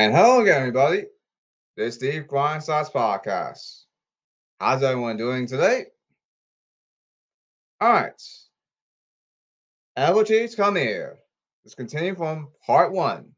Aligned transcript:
And 0.00 0.14
hello 0.14 0.40
again, 0.40 0.60
everybody. 0.60 1.04
This 1.76 1.88
is 1.88 1.94
Steve 1.96 2.26
Grind 2.26 2.62
Size 2.62 2.88
Podcast. 2.88 3.82
How's 4.58 4.82
everyone 4.82 5.18
doing 5.18 5.46
today? 5.46 5.88
All 7.82 7.92
right. 7.92 8.22
Allergies, 9.98 10.56
come 10.56 10.76
here. 10.76 11.18
Let's 11.66 11.74
continue 11.74 12.14
from 12.14 12.48
part 12.64 12.92
one. 12.92 13.32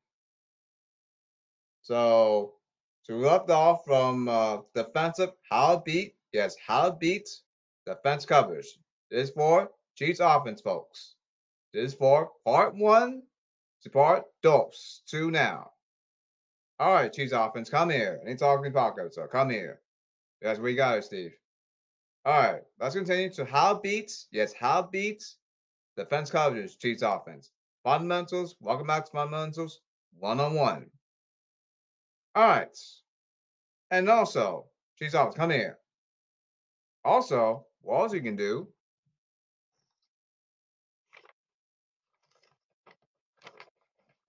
So, 1.83 2.53
to 3.07 3.17
left 3.17 3.51
off 3.51 3.85
from 3.85 4.29
uh, 4.29 4.59
defensive, 4.73 5.33
how 5.51 5.83
beat, 5.85 6.15
yes, 6.33 6.55
how 6.65 6.93
beat 6.93 7.29
defense 7.87 8.25
covers. 8.25 8.79
This 9.11 9.31
is 9.31 9.35
for 9.35 9.69
Chiefs 9.97 10.21
offense, 10.23 10.61
folks. 10.61 11.17
This 11.75 11.89
is 11.89 11.95
for 11.95 12.31
part 12.45 12.77
one 12.77 13.25
to 13.83 13.91
part 13.91 14.27
dos, 14.45 15.03
two 15.09 15.33
now. 15.33 15.73
All 16.83 16.95
right, 16.95 17.13
Chiefs 17.13 17.31
offense, 17.33 17.71
come 17.71 17.91
here. 17.91 18.21
Ain't 18.27 18.41
talking 18.41 18.73
pocket, 18.73 19.15
so 19.15 19.29
come 19.29 19.51
here. 19.51 19.81
That's 20.41 20.59
where 20.59 20.73
you 20.73 20.83
it, 20.83 21.05
Steve. 21.05 21.31
All 22.25 22.37
right, 22.37 22.63
let's 22.81 22.97
continue 22.97 23.31
to 23.35 23.45
how 23.45 23.75
beats. 23.75 24.27
Yes, 24.33 24.53
how 24.53 24.83
beats 24.83 25.37
defense 25.97 26.29
coverage, 26.29 26.77
Chiefs 26.79 27.03
offense. 27.03 27.53
Fundamentals, 27.85 28.57
welcome 28.59 28.89
back 28.89 29.05
to 29.05 29.13
fundamentals, 29.13 29.81
one 30.19 30.41
on 30.41 30.55
one. 30.55 30.91
All 32.35 32.49
right. 32.49 32.77
And 33.93 34.09
also, 34.09 34.65
Chiefs 34.99 35.15
offense, 35.15 35.37
come 35.37 35.51
here. 35.51 35.79
Also, 37.05 37.65
what 37.83 38.01
else 38.01 38.13
you 38.13 38.23
can 38.23 38.35
do 38.35 38.67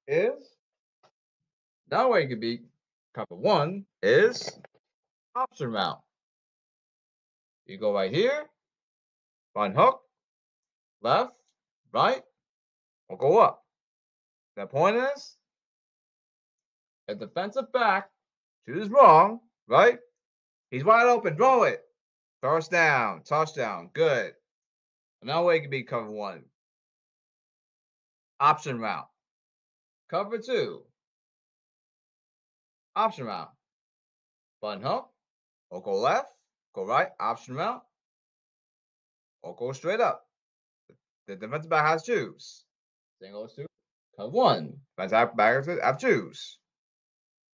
is 0.07 0.52
now 1.93 2.11
way 2.11 2.23
you 2.23 2.27
can 2.27 2.39
be 2.39 2.59
cover 3.13 3.35
one 3.35 3.85
is 4.01 4.59
option 5.35 5.71
route. 5.71 6.01
You 7.67 7.77
go 7.77 7.93
right 7.93 8.11
here, 8.11 8.49
front 9.53 9.75
hook, 9.75 10.01
left, 11.03 11.33
right, 11.93 12.23
or 13.09 13.17
go 13.19 13.37
up. 13.37 13.63
The 14.55 14.65
point 14.65 14.95
is, 14.95 15.37
a 17.09 17.13
defensive 17.13 17.71
back 17.71 18.09
chooses 18.65 18.89
wrong, 18.89 19.41
right? 19.67 19.99
He's 20.71 20.83
wide 20.83 21.05
open, 21.05 21.35
throw 21.35 21.61
it. 21.61 21.83
First 22.41 22.71
down, 22.71 23.21
touchdown, 23.21 23.91
good. 23.93 24.33
Another 25.21 25.45
way 25.45 25.57
it 25.57 25.61
can 25.61 25.69
be 25.69 25.83
cover 25.83 26.09
one. 26.09 26.43
Option 28.39 28.79
route. 28.79 29.07
Cover 30.09 30.39
two. 30.39 30.81
Option 32.95 33.25
route. 33.25 33.51
Button 34.61 34.83
hook. 34.83 35.09
Or 35.69 35.81
go 35.81 35.93
left, 35.93 36.27
go 36.75 36.85
right, 36.85 37.09
option 37.19 37.55
route. 37.55 37.81
Or 39.41 39.55
go 39.55 39.71
straight 39.71 39.99
up. 39.99 40.25
The 41.27 41.35
defensive 41.35 41.69
back 41.69 41.85
has. 41.87 42.05
Same 42.05 43.31
goes 43.31 43.55
to 43.55 43.65
cover 44.15 44.29
one. 44.29 44.77
Defensive 44.97 45.35
back 45.35 45.65
have 45.81 45.99
choose. 45.99 46.59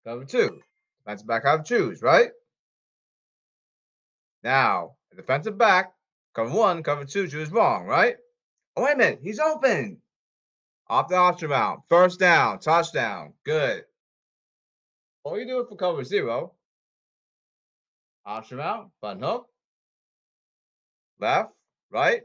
Cover 0.05 0.25
two. 0.25 0.59
Defensive 1.05 1.27
back 1.27 1.45
have 1.45 1.65
choose, 1.65 2.01
right? 2.01 2.31
Now, 4.43 4.95
defensive 5.15 5.57
back, 5.57 5.93
cover 6.33 6.53
one, 6.53 6.83
cover 6.83 7.05
two, 7.05 7.27
choose 7.27 7.51
wrong, 7.51 7.85
right? 7.85 8.15
Oh, 8.75 8.83
wait 8.83 8.95
a 8.95 8.97
minute, 8.97 9.19
he's 9.21 9.39
open. 9.39 10.01
Off 10.87 11.07
the 11.07 11.15
option 11.15 11.49
route. 11.49 11.81
First 11.89 12.19
down, 12.19 12.59
touchdown. 12.59 13.33
Good. 13.45 13.83
All 15.23 15.39
you 15.39 15.45
do 15.45 15.65
for 15.67 15.75
cover 15.75 16.03
zero. 16.03 16.53
Option 18.25 18.59
out, 18.59 18.91
button 19.01 19.23
hook. 19.23 19.47
Left, 21.19 21.51
right, 21.91 22.21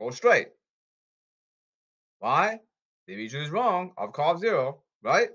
go 0.00 0.10
straight. 0.10 0.48
Why? 2.20 2.60
If 3.08 3.18
you 3.18 3.28
choose 3.28 3.50
wrong, 3.50 3.92
off 3.96 4.12
call 4.12 4.38
zero, 4.38 4.82
right? 5.02 5.30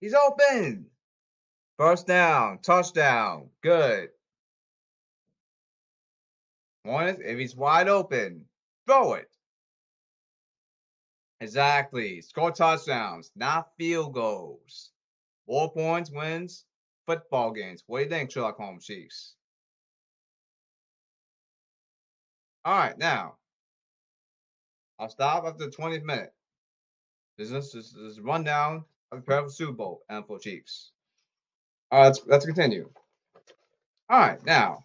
He's 0.00 0.14
open. 0.14 0.86
First 1.78 2.06
down, 2.06 2.58
touchdown. 2.60 3.48
Good. 3.62 4.10
One 6.82 7.08
is 7.08 7.18
if 7.20 7.38
he's 7.38 7.56
wide 7.56 7.88
open, 7.88 8.44
throw 8.86 9.14
it. 9.14 9.28
Exactly. 11.40 12.20
Score 12.20 12.50
touchdowns, 12.50 13.30
not 13.36 13.68
field 13.78 14.14
goals. 14.14 14.90
Four 15.48 15.72
points 15.72 16.10
wins 16.10 16.66
football 17.06 17.52
games. 17.52 17.82
What 17.86 17.98
do 17.98 18.04
you 18.04 18.10
think, 18.10 18.30
Sherlock 18.30 18.58
Holmes 18.58 18.84
Chiefs? 18.84 19.34
All 22.66 22.76
right, 22.76 22.98
now 22.98 23.36
I'll 24.98 25.08
stop 25.08 25.46
after 25.46 25.64
the 25.64 25.70
20th 25.70 26.04
minute. 26.04 26.34
This 27.38 27.50
is 27.50 27.72
this 27.72 27.94
is 27.94 28.20
rundown 28.20 28.84
of 29.10 29.24
the 29.24 29.24
for 29.24 29.48
Super 29.48 29.72
Bowl 29.72 30.02
and 30.10 30.26
for 30.26 30.38
Chiefs. 30.38 30.92
All 31.90 32.00
right, 32.00 32.06
let's 32.08 32.20
let's 32.26 32.44
continue. 32.44 32.90
All 34.10 34.18
right, 34.18 34.44
now 34.44 34.84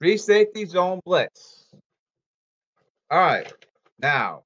free 0.00 0.16
safety 0.16 0.64
zone 0.64 0.98
blitz. 1.04 1.66
All 3.08 3.18
right, 3.20 3.52
now 4.00 4.42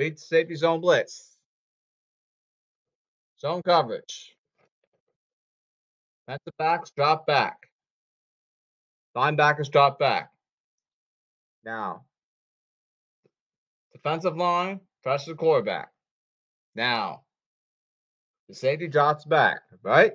free 0.00 0.16
safety 0.16 0.54
zone 0.54 0.80
blitz. 0.80 1.36
Zone 3.38 3.60
coverage. 3.62 4.34
Defensive 6.26 6.54
backs 6.58 6.90
drop 6.96 7.26
back. 7.26 7.58
Linebackers 9.14 9.70
drop 9.70 9.98
back. 9.98 10.30
Now, 11.66 12.04
defensive 13.92 14.38
line 14.38 14.80
pressure 15.02 15.32
the 15.32 15.36
quarterback. 15.36 15.90
Now, 16.74 17.24
the 18.48 18.54
safety 18.54 18.88
drops 18.88 19.26
back, 19.26 19.60
right? 19.82 20.12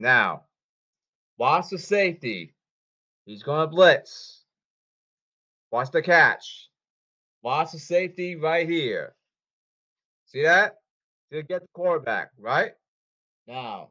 Now, 0.00 0.42
watch 1.38 1.68
the 1.70 1.78
safety. 1.78 2.52
He's 3.26 3.44
going 3.44 3.60
to 3.60 3.68
blitz. 3.68 4.42
Watch 5.70 5.92
the 5.92 6.02
catch. 6.02 6.67
Watch 7.48 7.72
the 7.72 7.78
safety 7.78 8.36
right 8.36 8.68
here. 8.68 9.14
See 10.26 10.42
that? 10.42 10.80
To 11.32 11.42
get 11.42 11.62
the 11.62 11.68
quarterback, 11.72 12.28
right? 12.38 12.72
Now, 13.46 13.88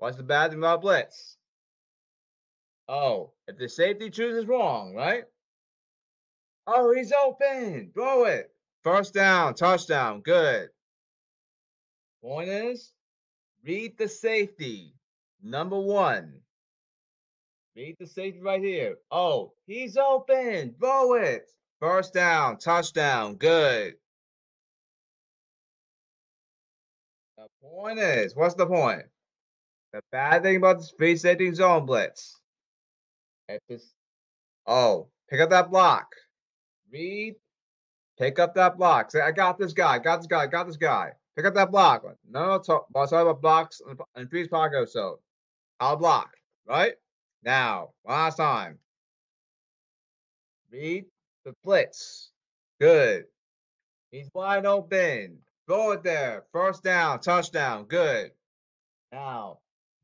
watch 0.00 0.16
the 0.16 0.22
bad 0.22 0.48
thing 0.48 0.60
about 0.60 0.80
blitz. 0.80 1.36
Oh, 2.88 3.32
if 3.48 3.58
the 3.58 3.68
safety 3.68 4.08
chooses 4.08 4.46
wrong, 4.46 4.94
right? 4.94 5.24
Oh, 6.66 6.94
he's 6.94 7.12
open. 7.22 7.90
Throw 7.92 8.24
it. 8.24 8.50
First 8.82 9.12
down, 9.12 9.52
touchdown. 9.52 10.22
Good. 10.22 10.70
Point 12.22 12.48
is, 12.48 12.94
read 13.62 13.98
the 13.98 14.08
safety. 14.08 14.94
Number 15.42 15.78
one. 15.78 16.32
Read 17.76 17.96
the 18.00 18.06
safety 18.06 18.40
right 18.40 18.62
here. 18.62 18.96
Oh, 19.10 19.52
he's 19.66 19.98
open. 19.98 20.74
Throw 20.80 21.12
it. 21.16 21.50
First 21.86 22.14
down, 22.14 22.58
touchdown. 22.58 23.36
Good. 23.36 23.94
The 27.36 27.46
point 27.62 28.00
is, 28.00 28.34
what's 28.34 28.56
the 28.56 28.66
point? 28.66 29.04
The 29.92 30.00
bad 30.10 30.42
thing 30.42 30.56
about 30.56 30.80
the 30.80 30.88
free 30.98 31.16
safety 31.16 31.54
zone 31.54 31.86
blitz. 31.86 32.40
If 33.48 33.60
this, 33.68 33.92
oh, 34.66 35.06
pick 35.30 35.40
up 35.40 35.50
that 35.50 35.70
block. 35.70 36.08
Read. 36.92 37.36
Pick 38.18 38.40
up 38.40 38.56
that 38.56 38.76
block. 38.76 39.12
Say, 39.12 39.20
I 39.20 39.30
got 39.30 39.56
this 39.56 39.72
guy. 39.72 40.00
Got 40.00 40.16
this 40.16 40.26
guy. 40.26 40.48
Got 40.48 40.66
this 40.66 40.76
guy. 40.76 41.12
Pick 41.36 41.46
up 41.46 41.54
that 41.54 41.70
block. 41.70 42.02
No, 42.28 42.46
no, 42.46 42.58
talk, 42.58 42.92
talk 42.92 43.12
about 43.12 43.40
blocks 43.40 43.80
and 44.16 44.28
previous 44.28 44.48
podcast. 44.48 44.88
So, 44.88 45.20
I'll 45.78 45.96
block. 45.96 46.30
Right 46.66 46.94
now, 47.44 47.90
last 48.04 48.38
time. 48.38 48.80
Read 50.72 51.04
the 51.46 51.54
blitz. 51.64 52.32
Good. 52.80 53.24
He's 54.10 54.28
wide 54.34 54.66
open. 54.66 55.38
Go 55.68 55.92
it 55.92 56.02
there. 56.02 56.44
First 56.52 56.82
down. 56.82 57.20
Touchdown. 57.20 57.84
Good. 57.84 58.32
Now, 59.12 59.58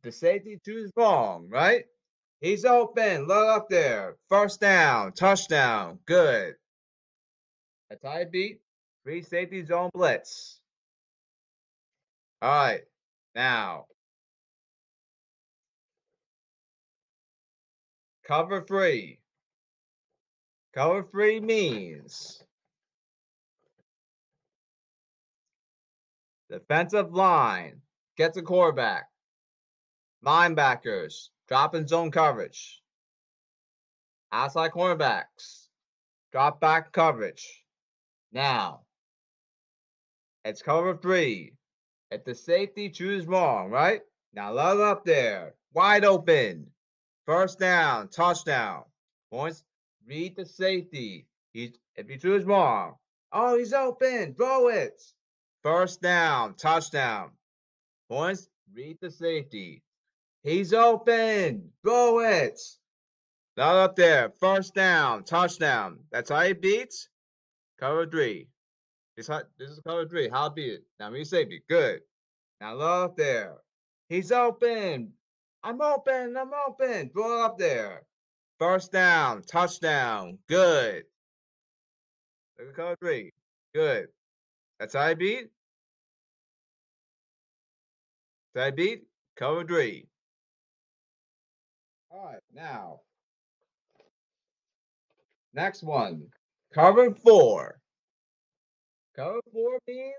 the 0.04 0.12
safety 0.12 0.58
chooses 0.64 0.92
wrong, 0.96 1.48
right? 1.50 1.84
He's 2.40 2.64
open. 2.64 3.26
Look 3.26 3.48
up 3.48 3.68
there. 3.68 4.16
First 4.28 4.60
down. 4.60 5.12
Touchdown. 5.12 5.98
Good. 6.06 6.54
A 7.90 7.96
tie 7.96 8.24
beat. 8.24 8.60
Free 9.04 9.22
safety 9.22 9.64
zone 9.64 9.90
blitz. 9.92 10.60
All 12.40 12.50
right. 12.50 12.82
Now, 13.34 13.86
cover 18.24 18.62
free. 18.62 19.21
Cover 20.74 21.04
free 21.04 21.40
means 21.40 22.42
Defensive 26.52 27.14
line 27.14 27.80
gets 28.18 28.36
a 28.36 28.42
quarterback. 28.42 29.08
Linebackers 30.22 31.30
drop 31.48 31.74
in 31.74 31.88
zone 31.88 32.10
coverage. 32.10 32.82
Outside 34.32 34.72
cornerbacks 34.72 35.68
drop 36.30 36.60
back 36.60 36.92
coverage. 36.92 37.64
Now, 38.32 38.82
it's 40.44 40.60
cover 40.60 40.94
three. 40.96 41.54
If 42.10 42.24
the 42.24 42.34
safety 42.34 42.90
chooses 42.90 43.26
wrong, 43.26 43.70
right? 43.70 44.02
Now 44.34 44.52
load 44.52 44.82
up 44.82 45.06
there. 45.06 45.54
Wide 45.72 46.04
open. 46.04 46.66
First 47.24 47.58
down. 47.58 48.08
Touchdown. 48.08 48.84
Points. 49.30 49.64
Read 50.06 50.36
the 50.36 50.46
safety. 50.46 51.26
He's 51.52 51.72
if 51.96 52.08
he 52.08 52.16
chooses 52.16 52.46
wrong. 52.46 52.94
Oh, 53.32 53.56
he's 53.58 53.72
open. 53.72 54.34
Throw 54.34 54.68
it. 54.68 55.00
First 55.62 56.02
down. 56.02 56.54
Touchdown. 56.54 57.30
Points. 58.08 58.48
Read 58.74 58.98
the 59.00 59.10
safety. 59.10 59.82
He's 60.42 60.72
open. 60.72 61.70
Throw 61.84 62.20
it. 62.20 62.60
Load 63.56 63.84
up 63.84 63.96
there. 63.96 64.30
First 64.40 64.74
down. 64.74 65.24
Touchdown. 65.24 66.00
That's 66.10 66.30
how 66.30 66.40
he 66.40 66.52
beats. 66.52 67.08
Cover 67.78 68.06
three. 68.06 68.48
This, 69.16 69.28
this 69.58 69.70
is 69.70 69.80
cover 69.86 70.06
three. 70.08 70.28
How 70.28 70.48
beat 70.48 70.72
it? 70.72 70.84
Now 70.98 71.10
read 71.10 71.26
safety. 71.26 71.62
Good. 71.68 72.00
Now 72.60 72.74
look 72.74 73.10
up 73.10 73.16
there. 73.16 73.56
He's 74.08 74.32
open. 74.32 75.12
I'm 75.62 75.80
open. 75.80 76.36
I'm 76.36 76.50
open. 76.66 77.10
Throw 77.10 77.40
it 77.40 77.44
up 77.44 77.58
there. 77.58 78.02
First 78.62 78.92
down. 78.92 79.42
Touchdown. 79.42 80.38
Good. 80.48 81.02
Look 82.56 82.68
at 82.68 82.76
cover 82.76 82.96
three. 83.00 83.32
Good. 83.74 84.06
That's 84.78 84.94
I 84.94 85.14
beat. 85.14 85.48
I 88.56 88.70
beat. 88.70 89.02
Cover 89.36 89.64
three. 89.64 90.06
All 92.12 92.24
right. 92.24 92.38
Now. 92.54 93.00
Next 95.52 95.82
one. 95.82 96.28
Cover 96.72 97.12
four. 97.16 97.80
Cover 99.16 99.40
four 99.52 99.80
means 99.88 100.14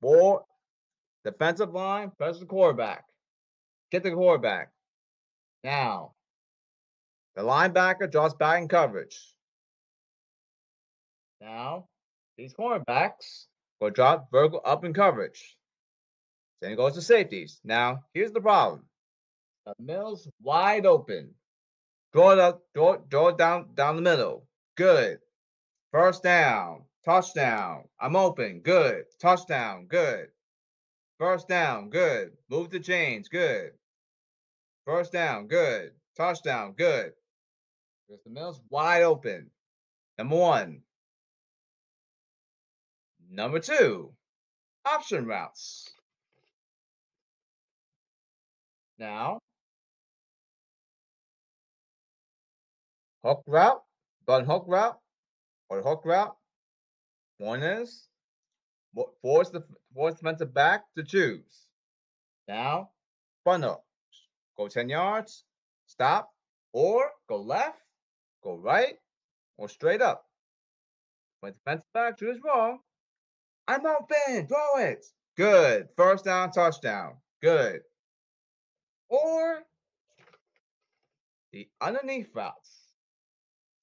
four 0.00 0.42
defensive 1.24 1.72
line, 1.72 2.10
the 2.18 2.46
quarterback. 2.48 3.04
Get 3.92 4.02
the 4.02 4.10
quarterback. 4.10 4.73
Now, 5.64 6.12
the 7.34 7.42
linebacker 7.42 8.10
draws 8.10 8.34
back 8.34 8.60
in 8.60 8.68
coverage. 8.68 9.18
Now, 11.40 11.88
these 12.36 12.52
cornerbacks 12.54 13.46
will 13.80 13.90
drop 13.90 14.30
vertical 14.30 14.60
up 14.64 14.84
in 14.84 14.92
coverage. 14.92 15.56
Then 16.60 16.72
it 16.72 16.76
goes 16.76 16.94
to 16.94 17.02
safeties. 17.02 17.60
Now, 17.64 18.04
here's 18.12 18.32
the 18.32 18.40
problem. 18.42 18.84
The 19.64 19.74
middle's 19.78 20.28
wide 20.42 20.84
open. 20.84 21.34
Draw 22.12 22.32
it 22.32 22.38
up, 22.38 22.62
draw, 22.74 22.96
draw 23.08 23.28
it 23.28 23.38
down 23.38 23.74
down 23.74 23.96
the 23.96 24.02
middle. 24.02 24.46
Good. 24.76 25.18
First 25.92 26.22
down. 26.22 26.84
Touchdown. 27.04 27.84
I'm 28.00 28.16
open. 28.16 28.60
Good. 28.60 29.04
Touchdown. 29.20 29.86
Good. 29.86 30.28
First 31.18 31.48
down. 31.48 31.90
Good. 31.90 32.32
Move 32.50 32.70
the 32.70 32.80
chains. 32.80 33.28
Good. 33.28 33.72
First 34.84 35.12
down. 35.12 35.46
Good. 35.46 35.92
Touchdown. 36.16 36.74
Good. 36.76 37.12
The 38.08 38.30
middle's 38.30 38.60
wide 38.70 39.02
open. 39.02 39.50
Number 40.18 40.36
one. 40.36 40.82
Number 43.30 43.58
two. 43.58 44.12
Option 44.84 45.26
routes. 45.26 45.90
Now, 48.98 49.40
hook 53.24 53.42
route, 53.46 53.82
button 54.24 54.46
hook 54.46 54.64
route, 54.68 54.96
or 55.68 55.82
hook 55.82 56.02
route. 56.04 56.36
One 57.38 57.62
is 57.62 58.08
force 59.20 59.50
the 59.50 59.64
force 59.94 60.14
defensive 60.14 60.54
back 60.54 60.84
to 60.96 61.02
choose. 61.02 61.66
Now, 62.46 62.90
hook. 63.44 63.83
Go 64.56 64.68
10 64.68 64.88
yards, 64.88 65.44
stop, 65.86 66.30
or 66.72 67.10
go 67.28 67.40
left, 67.40 67.78
go 68.42 68.56
right, 68.56 68.94
or 69.56 69.68
straight 69.68 70.02
up. 70.02 70.24
When 71.40 71.52
defensive 71.52 71.84
back 71.92 72.18
choose 72.18 72.38
wrong, 72.44 72.78
I'm 73.66 73.84
open, 73.86 74.46
throw 74.46 74.78
it. 74.78 75.04
Good. 75.36 75.88
First 75.96 76.24
down, 76.24 76.52
touchdown. 76.52 77.14
Good. 77.42 77.80
Or 79.08 79.62
the 81.52 81.68
underneath 81.80 82.28
routes. 82.34 82.94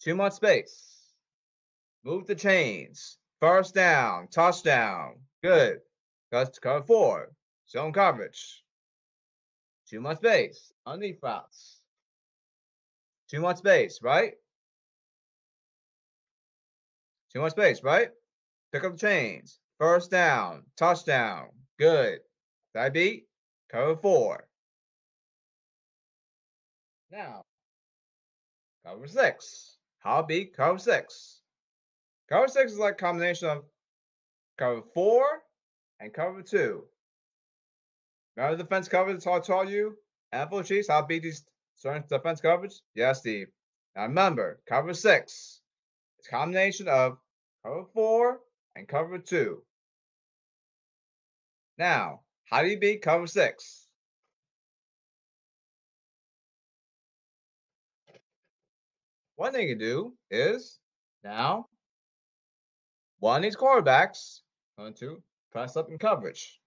Too 0.01 0.15
much 0.15 0.33
space. 0.33 1.13
Move 2.03 2.25
the 2.25 2.35
chains. 2.35 3.17
First 3.39 3.75
down. 3.75 4.27
Touchdown. 4.29 5.15
Good. 5.43 5.79
Cuts 6.31 6.59
cover 6.59 6.85
four. 6.85 7.31
Zone 7.69 7.93
coverage. 7.93 8.63
Too 9.91 9.99
much 9.99 10.19
space. 10.19 10.71
Underneath 10.85 11.19
routes. 11.21 11.81
Too 13.29 13.41
much 13.41 13.57
space, 13.57 13.99
right? 14.01 14.33
Too 17.33 17.41
much 17.41 17.51
space, 17.51 17.83
right? 17.83 18.09
Pick 18.71 18.85
up 18.85 18.93
the 18.93 18.97
chains. 18.97 19.59
First 19.79 20.09
down. 20.09 20.63
Touchdown. 20.77 21.49
Good. 21.77 22.19
That 22.73 22.93
beat? 22.93 23.25
Cover 23.69 23.97
four. 23.97 24.47
Now, 27.11 27.43
cover 28.85 29.07
six. 29.07 29.77
How 29.99 30.21
big? 30.21 30.53
Cover 30.53 30.79
six. 30.79 31.41
Cover 32.29 32.47
six 32.47 32.71
is 32.71 32.79
like 32.79 32.97
combination 32.97 33.49
of 33.49 33.65
cover 34.57 34.83
four 34.93 35.43
and 35.99 36.13
cover 36.13 36.41
two. 36.41 36.85
Remember 38.35 38.57
the 38.57 38.63
defense 38.63 38.87
coverage 38.87 39.27
I 39.27 39.39
told 39.39 39.69
you? 39.69 39.97
Ample 40.31 40.63
Chiefs, 40.63 40.87
how 40.87 41.05
beat 41.05 41.23
these 41.23 41.43
certain 41.75 42.03
defense 42.07 42.39
coverage? 42.39 42.73
Yes, 42.95 43.19
Steve. 43.19 43.47
Now 43.95 44.03
remember, 44.03 44.61
cover 44.67 44.93
six. 44.93 45.61
It's 46.19 46.27
a 46.27 46.31
combination 46.31 46.87
of 46.87 47.17
cover 47.65 47.83
four 47.93 48.39
and 48.75 48.87
cover 48.87 49.17
two. 49.17 49.63
Now, 51.77 52.21
how 52.45 52.61
do 52.61 52.69
you 52.69 52.79
beat 52.79 53.01
cover 53.01 53.27
six? 53.27 53.87
One 59.35 59.51
thing 59.51 59.67
you 59.67 59.75
do 59.75 60.13
is 60.29 60.79
now 61.23 61.65
one 63.19 63.37
of 63.37 63.43
these 63.43 63.57
quarterbacks 63.57 64.41
going 64.77 64.93
to 64.95 65.21
press 65.51 65.75
up 65.75 65.89
in 65.89 65.97
coverage. 65.97 66.60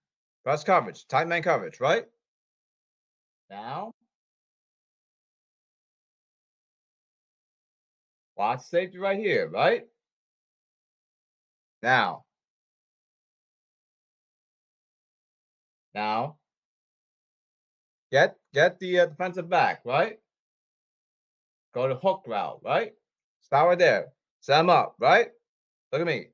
Press 0.44 0.62
coverage, 0.62 1.06
tight 1.06 1.26
man 1.26 1.42
coverage, 1.42 1.80
right? 1.80 2.04
Now 3.48 3.92
watch 8.36 8.60
safety 8.62 8.98
right 8.98 9.18
here, 9.18 9.48
right? 9.48 9.84
Now 11.82 12.24
now 15.94 16.36
get 18.12 18.36
get 18.52 18.78
the 18.80 19.00
uh, 19.00 19.06
defensive 19.06 19.48
back, 19.48 19.80
right? 19.86 20.18
Go 21.72 21.88
to 21.88 21.94
hook 21.94 22.24
route, 22.26 22.60
right? 22.62 22.92
Start 23.40 23.68
right 23.68 23.78
there. 23.78 24.08
Set 24.40 24.60
him 24.60 24.68
up, 24.68 24.94
right? 24.98 25.28
Look 25.90 26.02
at 26.02 26.06
me. 26.06 26.26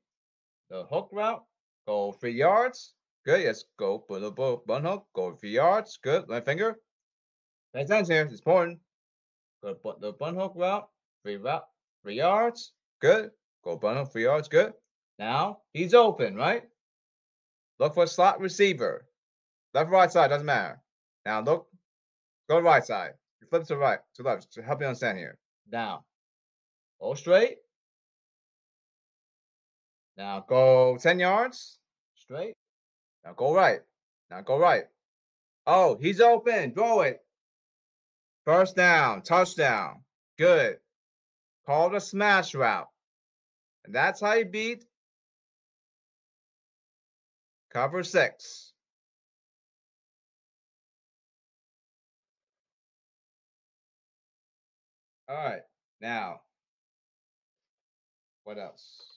The 0.69 0.83
hook 0.83 1.09
route, 1.13 1.43
go 1.87 2.11
three 2.11 2.33
yards. 2.33 2.93
Good. 3.25 3.43
Yes, 3.43 3.65
go 3.77 3.99
put 3.99 4.23
a 4.23 4.31
bun 4.31 4.83
hook, 4.83 5.05
go 5.13 5.37
yards. 5.43 5.99
Good. 6.01 6.27
My 6.27 6.41
finger. 6.41 6.77
Pay 7.73 7.81
attention 7.81 8.15
here. 8.15 8.23
It's 8.23 8.39
important. 8.39 8.79
Go 9.63 9.75
put 9.75 10.01
the 10.01 10.13
bun 10.13 10.35
hook 10.35 10.53
route, 10.55 10.87
three 11.23 11.37
route, 11.37 11.63
three 12.03 12.15
yards. 12.15 12.73
Good. 12.99 13.31
Go 13.63 13.77
bun 13.77 13.97
hook, 13.97 14.11
three 14.11 14.23
yards. 14.23 14.47
Good. 14.47 14.73
Now 15.19 15.59
he's 15.73 15.93
open, 15.93 16.35
right? 16.35 16.63
Look 17.79 17.93
for 17.93 18.07
slot 18.07 18.39
receiver. 18.39 19.05
Left 19.73 19.89
right 19.89 20.11
side, 20.11 20.29
doesn't 20.29 20.45
matter. 20.45 20.81
Now 21.25 21.41
look, 21.41 21.67
go 22.49 22.57
to 22.57 22.63
right 22.63 22.83
side. 22.83 23.11
You 23.39 23.47
flip 23.47 23.63
to 23.65 23.77
right, 23.77 23.99
to 24.15 24.23
left, 24.23 24.51
to 24.53 24.63
help 24.63 24.81
you 24.81 24.87
understand 24.87 25.17
here. 25.17 25.37
Down. 25.71 25.99
Go 26.99 27.13
straight. 27.13 27.57
Now 30.17 30.45
go 30.47 30.97
10 30.97 31.19
yards. 31.19 31.79
Straight. 32.15 32.53
Now 33.25 33.33
go 33.33 33.53
right. 33.53 33.81
Now 34.29 34.41
go 34.41 34.57
right. 34.57 34.85
Oh, 35.67 35.97
he's 35.99 36.21
open. 36.21 36.73
Throw 36.73 37.01
it. 37.01 37.21
First 38.45 38.75
down. 38.75 39.21
Touchdown. 39.21 40.01
Good. 40.37 40.77
Call 41.65 41.89
the 41.89 41.99
smash 41.99 42.55
route. 42.55 42.89
And 43.85 43.93
that's 43.95 44.21
how 44.21 44.33
you 44.33 44.45
beat 44.45 44.85
Cover 47.71 48.03
six. 48.03 48.73
All 55.29 55.37
right, 55.37 55.61
now, 56.01 56.41
what 58.43 58.57
else? 58.57 59.10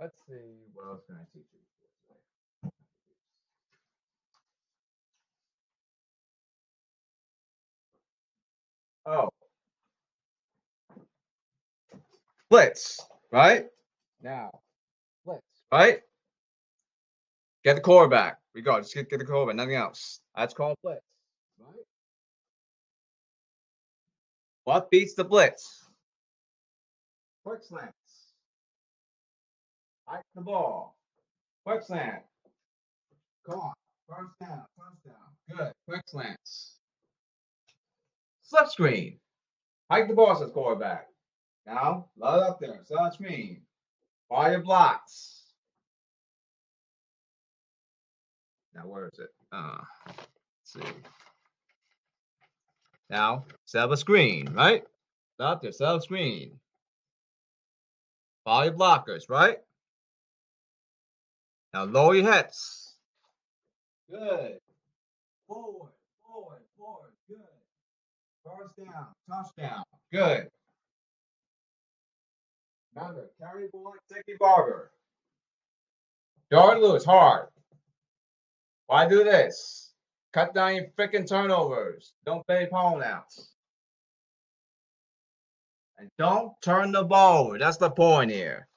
Let's 0.00 0.18
see, 0.28 0.34
what 0.74 0.86
else 0.88 1.02
can 1.06 1.16
I 1.16 1.24
teach 1.32 1.46
you 1.52 1.60
today? 2.62 2.72
Oh. 9.06 9.28
Blitz, 12.50 13.00
right? 13.30 13.66
Now, 14.22 14.50
blitz, 15.24 15.42
right? 15.70 16.00
Get 17.64 17.76
the 17.76 17.80
quarterback. 17.80 18.38
We 18.54 18.62
go. 18.62 18.78
Just 18.78 18.94
get, 18.94 19.08
get 19.08 19.18
the 19.18 19.24
quarterback, 19.24 19.56
nothing 19.56 19.74
else. 19.74 20.20
That's 20.36 20.54
called 20.54 20.76
blitz, 20.82 21.00
right? 21.58 21.84
What 24.64 24.90
beats 24.90 25.14
the 25.14 25.24
blitz? 25.24 25.84
Quick 27.44 27.62
slants. 27.62 28.03
Hike 30.14 30.22
the 30.36 30.42
ball. 30.42 30.96
Quick 31.66 31.82
slant. 31.82 32.22
Caught. 33.44 33.74
First 34.08 34.30
down. 34.40 34.62
Touchdown. 34.78 35.16
Good. 35.50 35.72
Quick 35.88 36.02
slants. 36.06 36.78
Slip 38.42 38.68
screen. 38.68 39.18
Hike 39.90 40.06
the 40.06 40.14
ball, 40.14 40.36
says 40.36 40.52
quarterback. 40.52 41.08
Now, 41.66 42.10
load 42.16 42.44
up 42.44 42.60
there. 42.60 42.78
Slip 42.84 43.12
screen. 43.12 43.62
Fire 44.28 44.60
blocks. 44.60 45.50
Now, 48.72 48.82
where 48.82 49.10
is 49.12 49.18
it? 49.18 49.30
Uh, 49.50 49.78
let's 50.06 50.28
see. 50.64 50.94
Now, 53.10 53.46
set 53.64 53.82
up 53.82 53.90
a 53.90 53.96
screen, 53.96 54.52
right? 54.52 54.84
Up 55.40 55.60
there, 55.60 55.72
set 55.72 55.88
up 55.88 56.02
screen. 56.02 56.60
Follow 58.44 58.64
your 58.64 58.74
blockers, 58.74 59.28
right? 59.28 59.58
Now 61.74 61.84
lower 61.86 62.14
your 62.14 62.32
hips. 62.32 62.94
Good. 64.08 64.58
Forward, 65.48 65.90
forward, 66.24 66.60
forward. 66.78 67.10
Good. 67.28 67.38
First 68.44 68.76
down, 68.76 69.08
touchdown. 69.28 69.82
Good. 70.12 70.48
Carry 72.96 73.66
ball 73.72 73.92
like 73.92 74.00
Tiki 74.08 74.36
Barber. 74.38 74.92
Yard 76.52 76.78
loose, 76.78 77.04
hard. 77.04 77.48
Why 78.86 79.08
do 79.08 79.24
this? 79.24 79.92
Cut 80.32 80.54
down 80.54 80.76
your 80.76 80.86
freaking 80.96 81.28
turnovers. 81.28 82.12
Don't 82.24 82.46
play 82.46 82.68
pawn 82.70 83.02
outs. 83.02 83.48
And 85.98 86.08
don't 86.18 86.52
turn 86.62 86.92
the 86.92 87.02
ball 87.02 87.48
over. 87.48 87.58
That's 87.58 87.78
the 87.78 87.90
point 87.90 88.30
here. 88.30 88.68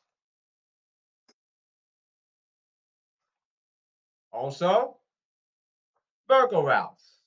Also, 4.38 4.96
vertical 6.28 6.64
routes. 6.64 7.22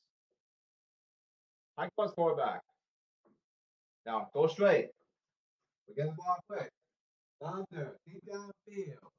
High 1.76 1.88
cross 1.96 2.12
quarterback. 2.12 2.62
Now 4.06 4.30
go 4.32 4.46
straight. 4.46 4.90
We're 5.88 5.96
getting 5.96 6.12
the 6.12 6.16
ball 6.16 6.36
quick. 6.48 6.70
Down 7.42 7.64
there, 7.72 7.94
deep 8.06 8.22
downfield. 8.32 9.10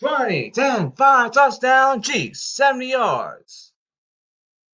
20, 0.00 0.50
10, 0.50 0.92
5, 0.92 1.30
touchdown, 1.30 2.02
Chiefs, 2.02 2.42
70 2.42 2.90
yards. 2.90 3.72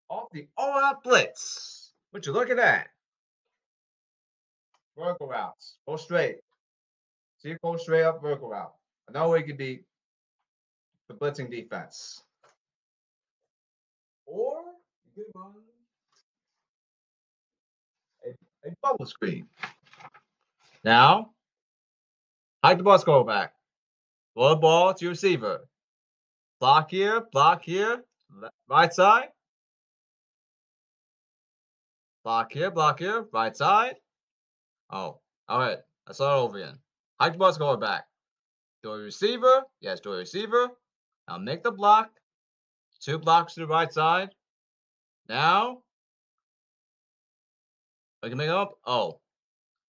Off 0.09 0.29
the 0.33 0.49
all 0.57 0.83
out 0.83 1.05
blitz. 1.05 1.93
Would 2.15 2.25
you 2.25 2.33
look 2.33 2.49
at 2.49 2.57
that? 2.57 2.87
Vertical 4.97 5.29
routes. 5.29 5.77
Go 5.87 5.99
straight. 5.99 6.37
See, 7.43 7.55
go 7.63 7.77
straight 7.77 8.05
up 8.05 8.23
vertical 8.23 8.49
route. 8.49 8.73
Another 9.09 9.29
way 9.29 9.43
could 9.43 9.59
be 9.59 9.83
the 11.09 11.15
blitzing 11.15 11.51
defense. 11.51 12.23
Or 14.27 14.63
you 15.15 15.25
run 15.35 15.53
a, 18.25 18.69
a 18.69 18.73
bubble 18.83 19.07
screen. 19.07 19.47
Now, 20.85 21.31
hike 22.63 22.79
the 22.79 22.85
ball 22.85 22.99
go 22.99 23.25
back. 23.25 23.55
Throw 24.35 24.51
the 24.51 24.57
ball 24.57 24.95
to 24.95 25.05
your 25.05 25.13
receiver. 25.13 25.67
Block 26.61 26.91
here, 26.91 27.23
block 27.33 27.63
here, 27.63 28.05
right 28.69 28.93
side. 28.93 29.29
Block 32.25 32.53
here, 32.53 32.71
block 32.71 32.99
here, 32.99 33.27
right 33.33 33.57
side. 33.57 33.97
Oh, 34.91 35.21
all 35.49 35.59
right. 35.59 35.79
Let's 36.07 36.21
over 36.21 36.59
again. 36.59 36.79
Hike 37.21 37.33
the 37.33 37.39
ball 37.39 37.53
go 37.55 37.77
back. 37.77 38.05
Do 38.83 38.93
a 38.93 38.99
receiver. 38.99 39.63
Yes, 39.81 40.01
do 40.01 40.13
a 40.13 40.19
receiver. 40.19 40.69
Now 41.29 41.39
make 41.39 41.63
the 41.63 41.73
block. 41.73 42.11
Two 43.01 43.19
blocks 43.19 43.55
to 43.55 43.61
the 43.61 43.67
right 43.67 43.93
side. 43.93 44.31
Now, 45.29 45.79
I 48.23 48.29
can 48.29 48.39
make 48.39 48.49
it 48.49 48.55
up. 48.55 48.79
Oh, 48.87 49.21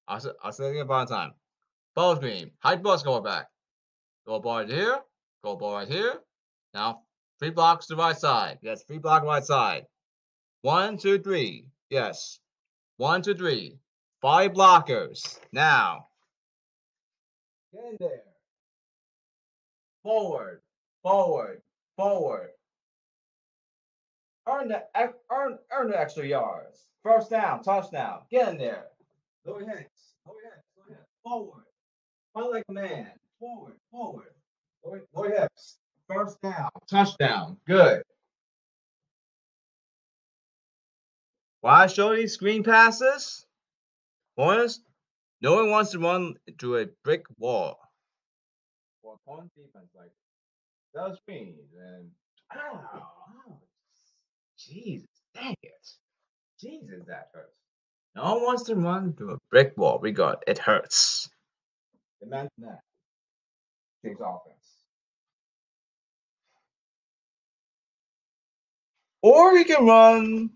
I'll, 0.07 0.21
I'll 0.43 0.51
say 0.51 0.67
it 0.67 0.71
again 0.71 0.87
by 0.87 1.05
time. 1.05 1.33
Ball 1.95 2.15
screen. 2.15 2.51
High 2.59 2.75
ball 2.75 2.97
going 2.99 3.23
back. 3.23 3.47
Go 4.25 4.39
ball 4.39 4.57
right 4.57 4.69
here. 4.69 4.99
Go 5.43 5.55
ball 5.55 5.75
right 5.75 5.87
here. 5.87 6.15
Now, 6.73 7.01
three 7.39 7.49
blocks 7.49 7.87
to 7.87 7.95
the 7.95 8.01
right 8.01 8.17
side. 8.17 8.59
Yes, 8.61 8.83
three 8.83 8.99
block 8.99 9.23
right 9.23 9.43
side. 9.43 9.85
One, 10.61 10.97
two, 10.97 11.19
three. 11.19 11.69
Yes. 11.89 12.39
One, 12.97 13.21
two, 13.21 13.35
three. 13.35 13.79
Five 14.21 14.51
blockers. 14.51 15.39
Now, 15.51 16.07
get 17.73 17.85
in 17.85 17.97
there. 17.99 18.23
Forward, 20.03 20.61
forward, 21.03 21.61
forward. 21.95 22.49
Earn 24.49 24.69
the 24.69 24.83
earn 24.95 25.59
earn 25.71 25.89
the 25.89 25.99
extra 25.99 26.25
yards. 26.25 26.87
First 27.03 27.29
down, 27.29 27.63
touchdown. 27.63 28.21
Get 28.31 28.49
in 28.49 28.57
there. 28.57 28.85
Lower 29.45 29.59
hands. 29.59 30.15
Lower 30.25 30.35
hands. 30.43 30.63
Lower 30.77 30.95
hands. 30.95 31.07
Forward. 31.23 31.63
Fight 32.33 32.51
like 32.51 32.63
a 32.69 32.73
man. 32.73 33.11
Forward. 33.39 33.75
Forward. 33.91 34.33
Lower 34.83 35.29
hips. 35.29 35.79
First 36.07 36.41
down. 36.41 36.69
Touchdown. 36.89 37.57
Good. 37.67 38.03
Why 41.61 41.87
show 41.87 42.15
these 42.15 42.33
screen 42.33 42.63
passes? 42.63 43.45
Bonus. 44.37 44.79
No 45.41 45.55
one 45.55 45.69
wants 45.69 45.91
to 45.91 45.99
run 45.99 46.35
into 46.47 46.77
a 46.77 46.85
brick 47.03 47.25
wall. 47.37 47.77
For 49.01 49.15
opponent 49.15 49.51
defense, 49.55 49.89
like 49.95 50.11
those 50.93 51.17
screens 51.17 51.59
and 51.77 52.09
ow, 52.55 53.03
Jesus, 54.67 55.07
dang 55.35 55.55
it. 55.63 55.87
Jesus, 56.61 57.03
that 57.07 57.29
hurts. 57.33 57.51
No 58.15 58.35
one 58.35 58.43
wants 58.43 58.63
to 58.63 58.75
run 58.75 59.13
to 59.19 59.31
a 59.31 59.37
brick 59.51 59.73
wall. 59.77 59.99
We 60.01 60.11
got 60.11 60.43
it 60.47 60.57
hurts. 60.59 61.29
Imagine 62.21 62.49
that. 62.59 62.79
Chiefs 64.03 64.21
offense. 64.21 64.67
Or 69.23 69.53
we 69.53 69.65
can 69.65 69.85
run. 69.85 70.49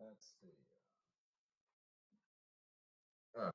Let's 0.00 0.34
see. 0.42 0.48
Uh, 3.40 3.50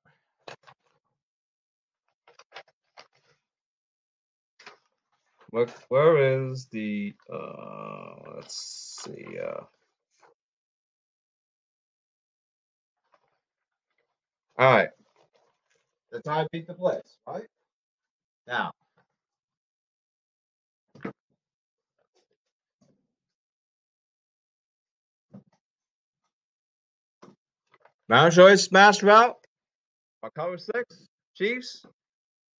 What, 5.52 5.70
where 5.90 6.46
is 6.50 6.68
the, 6.72 7.14
uh, 7.32 8.16
let's 8.36 9.00
see, 9.04 9.40
uh, 9.40 9.64
all 14.58 14.72
right. 14.74 14.90
The 16.12 16.22
tie 16.22 16.48
beat 16.52 16.68
the 16.68 16.74
blitz, 16.74 17.18
right? 17.28 17.44
Now. 18.48 18.72
Mount 28.08 28.34
Joy 28.34 28.56
smash 28.56 29.04
route. 29.04 29.36
Cover 30.36 30.58
six. 30.58 31.08
Chiefs. 31.36 31.86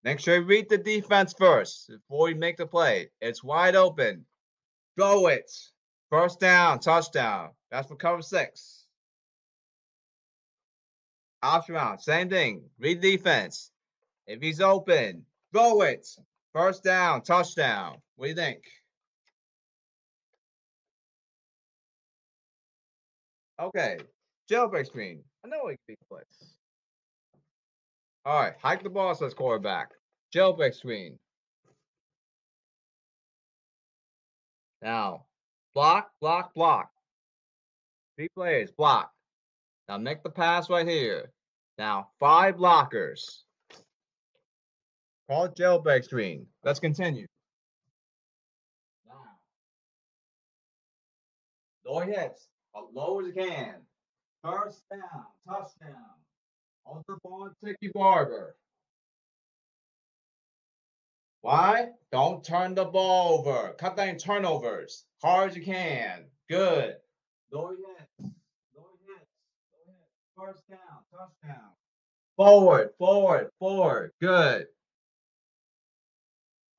Make 0.06 0.20
sure 0.20 0.36
you 0.36 0.44
read 0.44 0.70
the 0.70 0.78
defense 0.78 1.34
first 1.34 1.90
before 1.90 2.30
you 2.30 2.36
make 2.36 2.58
the 2.58 2.68
play. 2.68 3.10
It's 3.22 3.44
wide 3.44 3.76
open. 3.76 4.24
Go 5.00 5.28
it. 5.30 5.52
First 6.12 6.40
down, 6.40 6.80
touchdown. 6.80 7.50
That's 7.72 7.88
for 7.88 7.96
cover 7.96 8.22
six. 8.22 8.86
option 11.42 11.74
round, 11.74 12.00
same 12.02 12.30
thing. 12.30 12.70
Read 12.78 13.02
defense. 13.02 13.72
If 14.28 14.42
he's 14.42 14.62
open, 14.62 15.26
throw 15.52 15.82
it. 15.82 16.08
First 16.54 16.84
down, 16.84 17.24
touchdown. 17.24 17.98
What 18.16 18.28
do 18.28 18.30
you 18.30 18.36
think? 18.36 18.62
Okay, 23.60 23.98
jailbreak 24.52 24.86
screen. 24.86 25.24
I 25.44 25.48
know 25.48 25.68
it 25.68 25.80
can 25.88 25.96
be 25.96 25.98
clicks. 26.10 26.55
All 28.26 28.40
right, 28.40 28.54
hike 28.62 28.82
the 28.82 28.90
ball, 28.90 29.14
says 29.14 29.36
quarterback. 29.36 29.92
Jailbreak 30.34 30.74
screen. 30.74 31.20
Now, 34.82 35.26
block, 35.76 36.10
block, 36.20 36.54
block. 36.56 36.90
Three 38.18 38.30
players, 38.36 38.72
block. 38.72 39.12
Now 39.88 39.98
make 40.00 40.24
the 40.24 40.30
pass 40.30 40.70
right 40.70 40.88
here. 40.88 41.32
Now, 41.78 42.10
five 42.20 42.56
blockers. 42.56 43.44
Call 45.30 45.50
jailbreak 45.50 46.04
screen. 46.06 46.48
Let's 46.64 46.80
continue. 46.80 47.28
Low 51.86 52.00
hits, 52.00 52.48
as 52.76 52.84
low 52.94 53.20
as 53.20 53.28
you 53.28 53.34
can. 53.34 53.76
First 54.44 54.84
down, 54.90 55.26
touchdown. 55.46 55.96
Hold 56.86 57.04
the 57.08 57.18
ball, 57.24 57.50
Tiki 57.64 57.92
Barber. 57.94 58.56
Why? 61.42 61.90
Don't 62.12 62.44
turn 62.44 62.74
the 62.74 62.86
ball 62.86 63.40
over. 63.40 63.74
Cut 63.78 63.96
down 63.98 64.18
turnovers. 64.18 65.06
Hard 65.22 65.52
as 65.52 65.58
you 65.58 65.64
can. 65.64 66.26
Good. 66.50 66.96
Low 67.52 67.70
hits. 67.70 68.34
Low 68.76 68.90
hits. 69.06 69.30
Low 69.72 69.84
hits. 69.86 70.08
First 70.36 70.68
down, 70.70 70.80
touchdown. 71.12 71.70
Forward, 72.36 72.90
forward, 72.98 73.50
forward. 73.60 74.12
Good. 74.20 74.68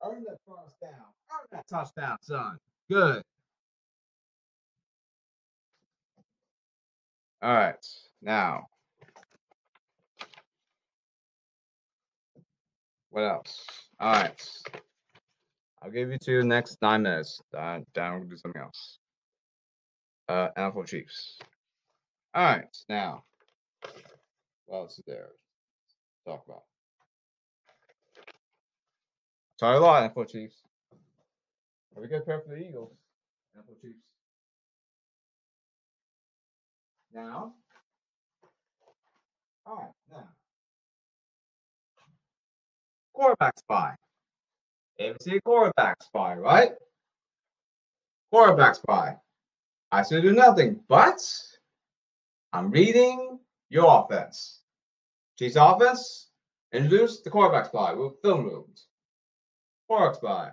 Earn 0.03 0.23
that 0.27 0.37
first 0.47 0.79
down. 0.81 0.91
Earn 1.31 1.47
that 1.51 1.67
touchdown, 1.67 2.17
son. 2.21 2.57
Good. 2.89 3.23
All 7.41 7.53
right. 7.53 7.85
Now, 8.21 8.67
what 13.17 13.25
else? 13.25 13.65
All 13.99 14.11
right. 14.11 14.49
I'll 15.81 15.89
give 15.89 16.11
you 16.11 16.19
two 16.19 16.43
next 16.43 16.77
nine 16.83 17.01
minutes. 17.01 17.41
Uh, 17.57 17.79
then 17.95 18.13
we'll 18.13 18.29
do 18.29 18.37
something 18.37 18.61
else. 18.61 18.99
Uh, 20.29 20.49
NFL 20.55 20.85
Chiefs. 20.85 21.39
All 22.35 22.43
right. 22.43 22.77
Now, 22.87 23.23
what 24.67 24.77
else 24.77 24.99
is 24.99 25.05
there? 25.07 25.29
to 26.25 26.31
Talk 26.31 26.43
about. 26.45 26.61
Sorry 29.59 29.77
a 29.77 29.79
lot, 29.79 30.15
NFL 30.15 30.31
Chiefs. 30.31 30.57
Are 31.95 32.01
we 32.03 32.07
good 32.07 32.23
prepare 32.23 32.41
for 32.41 32.49
the 32.49 32.67
Eagles? 32.67 32.93
NFL 33.57 33.81
Chiefs. 33.81 33.97
Now, 37.15 37.53
all 39.65 39.75
right, 39.75 39.91
now, 40.11 40.27
quarterback 43.17 43.57
spy. 43.57 43.95
ABC 45.01 45.39
quarterback 45.43 46.01
spy, 46.03 46.35
right? 46.35 46.71
Quarterback 48.31 48.75
spy. 48.75 49.15
I 49.91 50.03
still 50.03 50.21
do 50.21 50.33
nothing, 50.33 50.81
but 50.87 51.19
I'm 52.53 52.69
reading 52.69 53.39
your 53.69 54.03
offense. 54.03 54.61
Chiefs 55.39 55.55
offense, 55.57 56.29
introduce 56.71 57.21
the 57.21 57.31
quarterback 57.31 57.67
spy 57.67 57.93
with 57.93 58.21
film 58.21 58.45
rooms. 58.45 58.87
Quarterback 59.87 60.15
spy. 60.15 60.51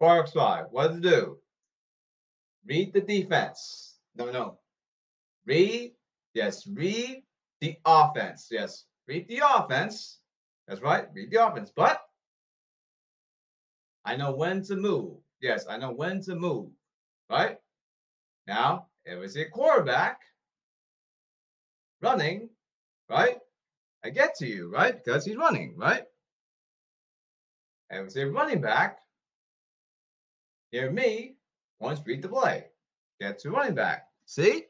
Quarterback 0.00 0.28
spy. 0.28 0.62
What 0.70 0.92
it 0.92 1.02
do? 1.02 1.38
Read 2.64 2.94
the 2.94 3.02
defense. 3.02 3.98
No, 4.16 4.30
no. 4.30 4.58
Read, 5.44 5.92
yes, 6.32 6.66
read 6.66 7.22
the 7.60 7.76
offense. 7.84 8.48
Yes, 8.50 8.84
read 9.06 9.28
the 9.28 9.42
offense. 9.44 10.17
That's 10.68 10.82
right, 10.82 11.06
read 11.14 11.30
the 11.30 11.46
offense. 11.46 11.72
But 11.74 12.02
I 14.04 14.16
know 14.16 14.32
when 14.32 14.62
to 14.64 14.76
move. 14.76 15.16
Yes, 15.40 15.66
I 15.68 15.78
know 15.78 15.92
when 15.92 16.20
to 16.22 16.34
move. 16.34 16.70
Right? 17.30 17.58
Now, 18.46 18.86
if 19.04 19.18
it's 19.22 19.36
a 19.36 19.46
quarterback 19.46 20.20
running, 22.02 22.50
right? 23.08 23.38
I 24.04 24.10
get 24.10 24.34
to 24.36 24.46
you, 24.46 24.70
right? 24.70 25.02
Because 25.02 25.24
he's 25.24 25.36
running, 25.36 25.74
right? 25.76 26.04
And 27.90 28.00
If 28.00 28.06
it's 28.06 28.16
a 28.16 28.26
running 28.26 28.60
back, 28.60 28.98
near 30.72 30.90
me, 30.90 31.36
once 31.80 32.00
read 32.04 32.22
the 32.22 32.28
play. 32.28 32.66
Get 33.20 33.38
to 33.40 33.50
running 33.50 33.74
back. 33.74 34.06
See? 34.26 34.64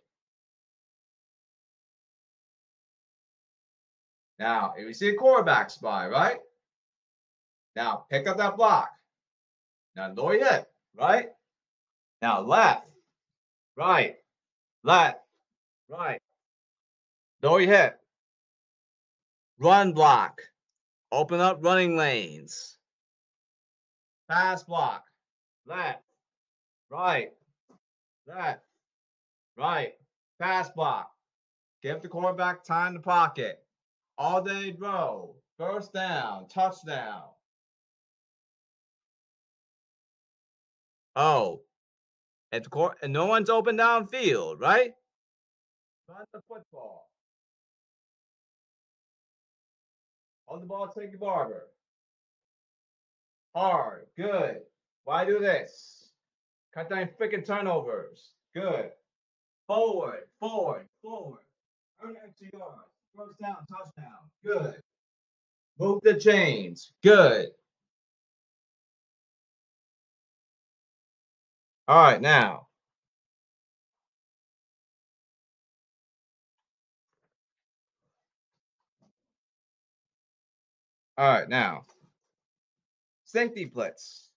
Now, 4.39 4.75
if 4.77 4.87
you 4.87 4.95
see 4.95 5.09
a 5.09 5.15
quarterback 5.15 5.71
spy, 5.71 6.07
right? 6.09 6.39
Now, 7.75 8.05
pick 8.11 8.27
up 8.27 8.37
that 8.39 8.57
block. 8.57 8.91
Now, 9.97 10.13
lower 10.13 10.39
hip, 10.39 10.69
right? 10.97 11.31
Now, 12.23 12.41
left, 12.41 12.87
right, 13.77 14.17
left, 14.85 15.19
right. 15.89 16.21
Lower 17.43 17.61
your 17.61 17.71
hip. 17.71 18.01
Run 19.59 19.93
block. 19.93 20.41
Open 21.11 21.41
up 21.41 21.59
running 21.63 21.97
lanes. 21.97 22.79
Pass 24.29 24.63
block. 24.65 25.05
Left, 25.67 26.03
right, 26.91 27.33
left, 28.27 28.63
right. 29.57 29.95
Pass 30.41 30.71
block. 30.71 31.11
Give 31.83 32.01
the 32.01 32.09
quarterback 32.09 32.65
time 32.65 32.95
to 32.95 33.01
pocket. 33.01 33.65
All 34.19 34.43
day 34.43 34.73
bro. 34.73 35.37
First 35.59 35.93
down. 35.93 36.49
Touchdown. 36.49 37.23
Oh. 41.15 41.61
Court, 42.71 42.97
and 43.03 43.13
no 43.13 43.27
one's 43.27 43.51
open 43.51 43.77
downfield, 43.77 44.61
right? 44.61 44.93
Run 46.09 46.25
the 46.33 46.41
football. 46.49 47.09
On 50.49 50.61
the 50.61 50.67
ball, 50.67 50.89
Tiki 50.89 51.17
Barber. 51.17 51.69
Hard. 53.55 54.07
Good. 54.17 54.63
Why 55.05 55.25
do 55.25 55.39
this? 55.39 56.11
Cut 56.75 56.89
down 56.89 57.11
freaking 57.21 57.45
turnovers. 57.45 58.31
Good. 58.55 58.91
Forward, 59.67 60.23
forward, 60.41 60.87
forward. 61.03 61.43
Earn 62.03 62.17
extra 62.25 62.49
yards. 62.53 62.98
First 63.19 63.41
down, 63.41 63.57
touchdown. 63.69 64.31
Good. 64.45 64.81
Move 65.81 66.01
the 66.05 66.15
chains. 66.15 66.93
Good. 67.03 67.49
All 71.89 72.01
right, 72.01 72.21
now. 72.21 72.69
All 81.17 81.29
right, 81.29 81.49
now. 81.49 81.83
Safety 83.25 83.65
blitz. 83.65 84.31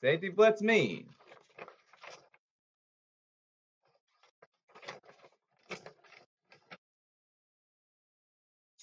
Safety 0.00 0.30
blitz 0.30 0.62
mean 0.62 1.04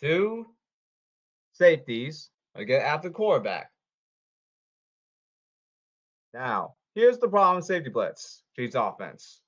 two 0.04 0.46
safeties 1.54 2.30
uh, 2.58 2.62
again 2.62 2.82
after 2.82 3.10
quarterback. 3.10 3.70
Now, 6.34 6.74
here's 6.94 7.20
the 7.20 7.30
problem 7.30 7.58
with 7.58 7.66
safety 7.66 7.90
blitz. 7.90 8.44
Chiefs 8.56 8.76
offense. 8.76 9.40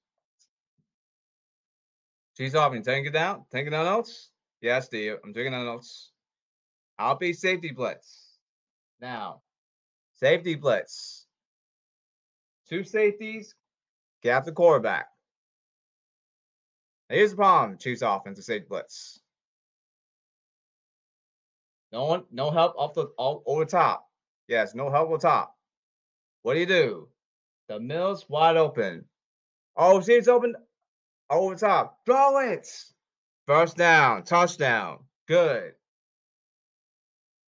Chiefs 2.37 2.55
offense. 2.55 2.85
Taking 2.85 3.07
it 3.07 3.13
down? 3.13 3.43
Taking 3.51 3.71
down 3.71 3.85
notes? 3.85 4.29
Yes, 4.61 4.85
Steve. 4.85 5.15
I'm 5.23 5.33
taking 5.33 5.51
down 5.51 5.65
notes. 5.65 6.11
I'll 6.97 7.17
be 7.17 7.33
safety 7.33 7.71
blitz. 7.71 8.37
Now, 9.01 9.41
safety 10.13 10.55
blitz. 10.55 11.25
Two 12.69 12.83
safeties, 12.83 13.53
get 14.23 14.37
after 14.37 14.51
quarterback. 14.51 15.07
Now, 17.09 17.17
here's 17.17 17.31
the 17.31 17.35
problem, 17.37 17.77
Chiefs 17.77 18.01
offense 18.01 18.43
safety 18.45 18.67
blitz. 18.69 19.19
No 21.95 22.03
one, 22.03 22.23
no 22.29 22.51
help 22.51 22.75
off 22.77 22.93
the 22.93 23.05
all, 23.17 23.41
over 23.45 23.63
top. 23.63 24.09
Yes, 24.49 24.75
no 24.75 24.91
help 24.91 25.07
over 25.07 25.17
top. 25.17 25.55
What 26.41 26.55
do 26.55 26.59
you 26.59 26.65
do? 26.65 27.07
The 27.69 27.79
mill's 27.79 28.27
wide 28.27 28.57
open. 28.57 29.05
Oh, 29.77 30.01
see 30.01 30.11
it's 30.15 30.27
open 30.27 30.55
over 31.29 31.55
top. 31.55 31.99
Throw 32.05 32.39
it. 32.39 32.67
First 33.47 33.77
down, 33.77 34.23
touchdown. 34.23 35.05
Good. 35.29 35.71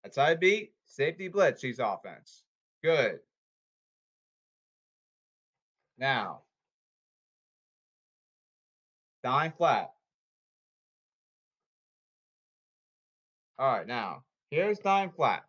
That's 0.02 0.18
I 0.18 0.36
beat 0.36 0.72
safety 0.86 1.28
blitz, 1.28 1.60
Chiefs 1.60 1.80
offense. 1.84 2.44
Good. 2.82 3.20
Now, 5.98 6.44
dime 9.24 9.52
flat. 9.58 9.92
All 13.60 13.74
right, 13.74 13.86
now, 13.86 14.24
here's 14.50 14.80
dime 14.80 15.12
flat. 15.12 15.44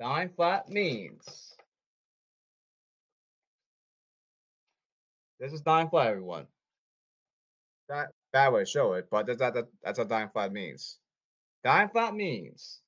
Dime 0.00 0.30
flat 0.36 0.68
means 0.68 1.54
this 5.40 5.52
is 5.52 5.62
dime 5.62 5.88
flat, 5.88 6.08
everyone. 6.08 6.46
That 7.88 8.08
bad 8.32 8.52
way 8.52 8.60
to 8.60 8.66
show 8.66 8.94
it, 8.94 9.06
but 9.10 9.26
that's, 9.26 9.38
that, 9.38 9.54
that's 9.82 9.98
what 9.98 10.08
dime 10.08 10.30
flat 10.30 10.52
means. 10.52 10.98
Dime 11.64 11.88
flat 11.88 12.14
means 12.14 12.80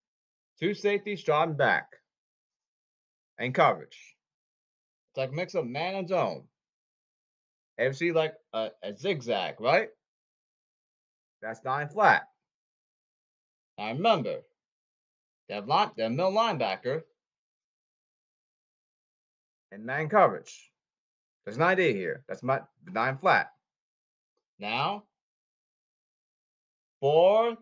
two 0.61 0.75
safeties 0.75 1.23
dropping 1.23 1.57
back 1.57 1.87
and 3.39 3.55
coverage. 3.55 3.97
It's 5.11 5.19
like 5.19 5.31
a 5.31 5.35
mix 5.35 5.55
of 5.55 5.67
man 5.67 5.95
and 5.95 6.09
zone. 6.09 6.45
Ever 7.79 7.95
see 7.95 8.13
like 8.13 8.35
a, 8.53 8.71
a 8.83 8.95
zigzag, 8.97 9.61
right? 9.61 9.89
That's 11.41 11.61
dime 11.61 11.89
flat. 11.89 12.23
Now 13.79 13.93
remember, 13.93 14.41
have, 15.49 15.69
line, 15.69 15.91
have 15.97 16.11
middle 16.11 16.33
linebacker 16.33 17.03
and 19.71 19.85
man 19.85 20.09
coverage. 20.09 20.73
There's 21.45 21.57
an 21.57 21.63
idea 21.63 21.93
here. 21.93 22.25
That's 22.29 22.43
my 22.43 22.61
nine 22.93 23.17
flat. 23.19 23.53
Now, 24.59 25.05
four, 27.01 27.57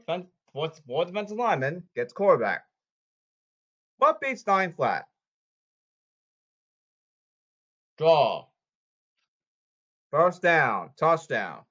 four, 0.53 0.73
four 0.87 1.05
defensive 1.05 1.37
linemen 1.37 1.85
gets 1.95 2.15
quarterback. 2.15 2.65
What 3.99 4.21
beats 4.21 4.47
nine 4.47 4.73
flat? 4.73 5.05
Draw. 7.99 8.47
First 10.11 10.41
down, 10.41 10.91
touchdown. 10.99 11.66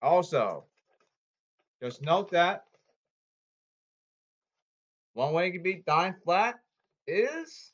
Also, 0.00 0.64
just 1.82 2.02
note 2.02 2.30
that 2.30 2.64
one 5.14 5.32
way 5.32 5.46
you 5.46 5.52
can 5.52 5.62
beat 5.62 5.84
dime 5.84 6.14
flat 6.24 6.56
is 7.06 7.72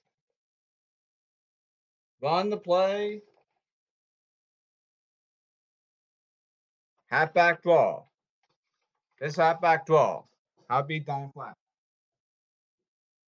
run 2.22 2.48
the 2.48 2.56
play, 2.56 3.20
halfback 7.06 7.62
draw. 7.62 8.02
This 9.20 9.36
halfback 9.36 9.86
draw. 9.86 10.24
How 10.68 10.82
beat 10.82 11.06
dime 11.06 11.30
flat? 11.32 11.54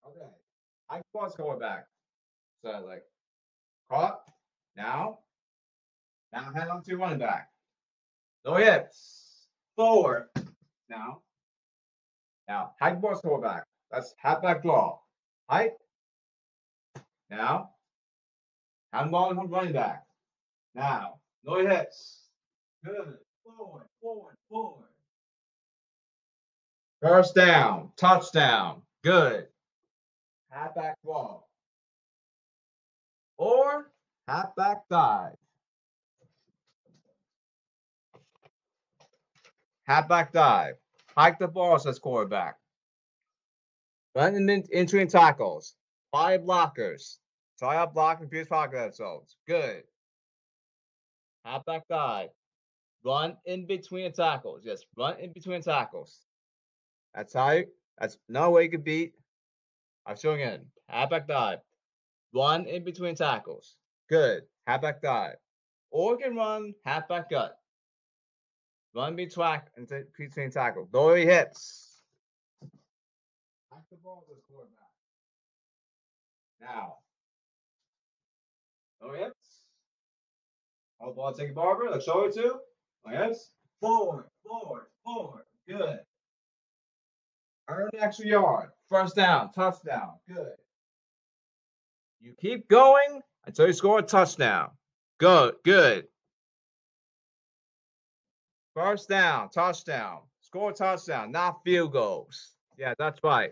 Okay. 0.05 0.31
I 0.89 1.01
was 1.13 1.35
quarterback. 1.35 1.85
So 2.63 2.83
like 2.87 3.03
caught. 3.89 4.21
Now. 4.75 5.19
Now 6.33 6.51
head 6.53 6.69
on 6.69 6.83
to 6.83 6.97
running 6.97 7.19
back. 7.19 7.49
Oh, 8.47 8.53
no 8.53 8.57
hips. 8.63 9.47
Forward. 9.75 10.29
Now. 10.89 11.21
Now, 12.47 12.71
high 12.79 12.95
force 12.99 13.19
quarterback. 13.19 13.65
That's 13.91 14.13
halfback 14.17 14.63
draw. 14.63 14.99
Height. 15.49 15.73
Now. 17.29 17.71
Handball 18.93 19.31
and 19.31 19.51
running 19.51 19.73
back. 19.73 20.03
Now. 20.73 21.19
No 21.43 21.57
hips. 21.57 22.29
Good. 22.85 23.17
Forward, 23.43 23.87
forward, 24.01 24.35
forward. 24.49 24.87
First 27.01 27.35
down. 27.35 27.91
Touchdown. 27.97 28.81
Good. 29.03 29.47
Halfback 30.49 30.95
draw. 31.03 31.41
Or 33.37 33.91
halfback 34.27 34.87
dive. 34.89 35.35
Halfback 39.87 40.33
dive. 40.33 40.75
Hike 41.15 41.39
the 41.39 41.47
ball, 41.47 41.79
says 41.79 41.99
quarterback. 41.99 42.57
Run 44.15 44.35
in, 44.35 44.49
in 44.49 44.85
between 44.85 45.07
tackles. 45.07 45.75
Five 46.11 46.41
blockers. 46.41 47.17
Try 47.59 47.77
out 47.77 47.93
blocking 47.93 48.29
fuse 48.29 48.47
pocket 48.47 48.77
themselves. 48.77 49.37
Good. 49.47 49.83
Halfback 51.45 51.87
dive. 51.87 52.29
Run 53.05 53.37
in 53.45 53.65
between 53.65 54.11
tackles. 54.11 54.61
Yes, 54.63 54.83
run 54.97 55.17
in 55.19 55.31
between 55.31 55.61
tackles. 55.61 56.19
That's 57.15 57.33
how 57.33 57.51
you, 57.51 57.67
that's 57.97 58.17
no 58.27 58.51
way 58.51 58.63
you 58.63 58.69
can 58.69 58.81
beat. 58.81 59.13
I'm 60.05 60.17
showing 60.17 60.41
in. 60.41 60.61
Halfback 60.89 61.27
dive. 61.27 61.59
Run 62.33 62.65
in 62.65 62.83
between 62.83 63.15
tackles. 63.15 63.75
Good. 64.09 64.43
Halfback 64.67 65.01
dive. 65.01 65.35
Or 65.91 66.13
you 66.13 66.17
can 66.17 66.35
run 66.35 66.73
halfback 66.85 67.29
gut. 67.29 67.57
Run 68.97 69.15
between, 69.15 69.59
between 70.17 70.49
tackles. 70.49 70.89
Lower 70.91 71.17
your 71.19 71.29
hips. 71.29 72.01
Back 73.69 73.83
the 73.91 73.97
ball 73.97 74.23
to 74.27 74.33
the 74.33 74.41
quarterback. 74.49 74.73
Now. 76.59 76.95
Lower 78.99 79.17
hips. 79.17 79.61
Hold 80.97 81.15
ball, 81.15 81.31
Tiki 81.31 81.51
Barber. 81.51 81.91
Let's 81.91 82.05
show 82.05 82.25
it 82.25 82.33
to. 82.33 82.55
Lower 83.05 83.25
hips. 83.25 83.51
Forward, 83.79 84.25
forward, 84.43 84.87
forward. 85.05 85.43
Good. 85.69 85.99
Earn 87.69 87.91
extra 87.99 88.25
yard. 88.25 88.69
First 88.89 89.15
down, 89.15 89.51
touchdown. 89.51 90.13
Good. 90.27 90.55
You 92.19 92.33
keep 92.41 92.67
going 92.67 93.21
until 93.45 93.67
you 93.67 93.73
score 93.73 93.99
a 93.99 94.01
touchdown. 94.01 94.71
Good, 95.19 95.53
good. 95.63 96.07
First 98.77 99.09
down, 99.09 99.49
touchdown. 99.49 100.19
Score 100.39 100.71
touchdown, 100.71 101.31
not 101.31 101.63
field 101.63 101.93
goals. 101.93 102.53
Yeah, 102.77 102.93
that's 102.99 103.19
right. 103.23 103.49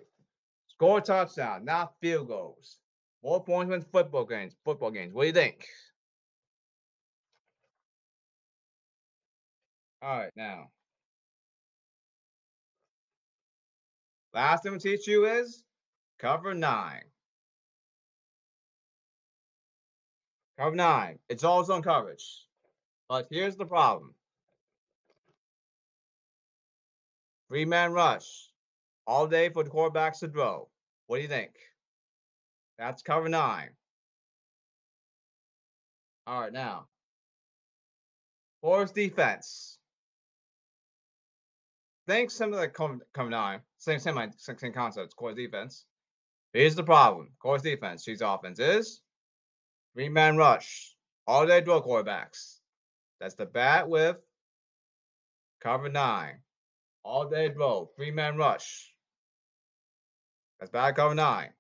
Score 0.68 1.02
touchdown, 1.02 1.66
not 1.66 1.96
field 2.00 2.28
goals. 2.28 2.78
More 3.24 3.44
points 3.44 3.72
win 3.72 3.82
football 3.92 4.26
games. 4.26 4.54
Football 4.64 4.92
games. 4.92 5.16
What 5.16 5.24
do 5.24 5.28
you 5.30 5.34
think? 5.34 5.66
All 10.04 10.16
right, 10.16 10.32
now. 10.36 10.70
Last 14.32 14.62
thing 14.62 14.74
we'll 14.74 14.80
teach 14.80 15.08
you 15.08 15.26
is 15.26 15.64
cover 16.20 16.54
nine. 16.54 17.02
Cover 20.60 20.76
nine. 20.76 21.18
It's 21.30 21.44
all 21.44 21.64
zone 21.64 21.82
coverage. 21.82 22.46
But 23.10 23.26
here's 23.32 23.56
the 23.56 23.66
problem. 23.66 24.14
Three 27.50 27.66
man 27.66 27.94
rush. 27.94 28.50
All 29.08 29.28
day 29.28 29.50
for 29.50 29.64
the 29.64 29.70
quarterbacks 29.70 30.20
to 30.20 30.28
throw. 30.28 30.68
What 31.08 31.18
do 31.18 31.22
you 31.22 31.28
think? 31.28 31.52
That's 32.78 33.02
cover 33.02 33.30
nine. 33.30 33.70
All 36.28 36.42
right, 36.42 36.54
now. 36.54 36.88
Forest 38.62 38.96
defense. 38.96 39.78
Think 42.08 42.32
similar 42.32 42.68
to 42.68 43.00
cover, 43.14 43.30
nine. 43.30 43.62
Same, 43.78 44.00
same, 44.00 44.32
same 44.38 44.74
concept. 44.74 45.16
Course 45.16 45.36
defense. 45.36 45.86
Here's 46.54 46.76
the 46.76 46.84
problem. 46.84 47.30
Course 47.40 47.62
defense. 47.62 48.04
Chiefs 48.04 48.22
offense 48.24 48.60
is 48.60 49.02
Three 49.96 50.10
man 50.10 50.36
rush. 50.36 50.94
All 51.26 51.48
day 51.48 51.62
drill 51.62 51.82
quarterbacks. 51.82 52.60
That's 53.20 53.36
the 53.36 53.46
bat 53.46 53.90
with 53.90 54.18
cover 55.62 55.90
nine. 55.90 56.40
All 57.06 57.30
day 57.30 57.50
drill. 57.50 57.92
Three 57.96 58.10
man 58.10 58.36
rush. 58.36 58.92
That's 60.60 60.72
bad 60.72 60.96
cover 60.96 61.14
nine. 61.14 61.52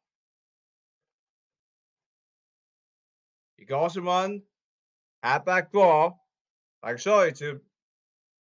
You 3.60 3.68
can 3.68 3.76
also 3.76 4.02
run 4.02 4.42
halfback 5.22 5.72
draw. 5.72 6.06
Like 6.06 6.14
I 6.84 6.90
can 6.90 6.98
show 6.98 7.24
you 7.24 7.32
to. 7.32 7.62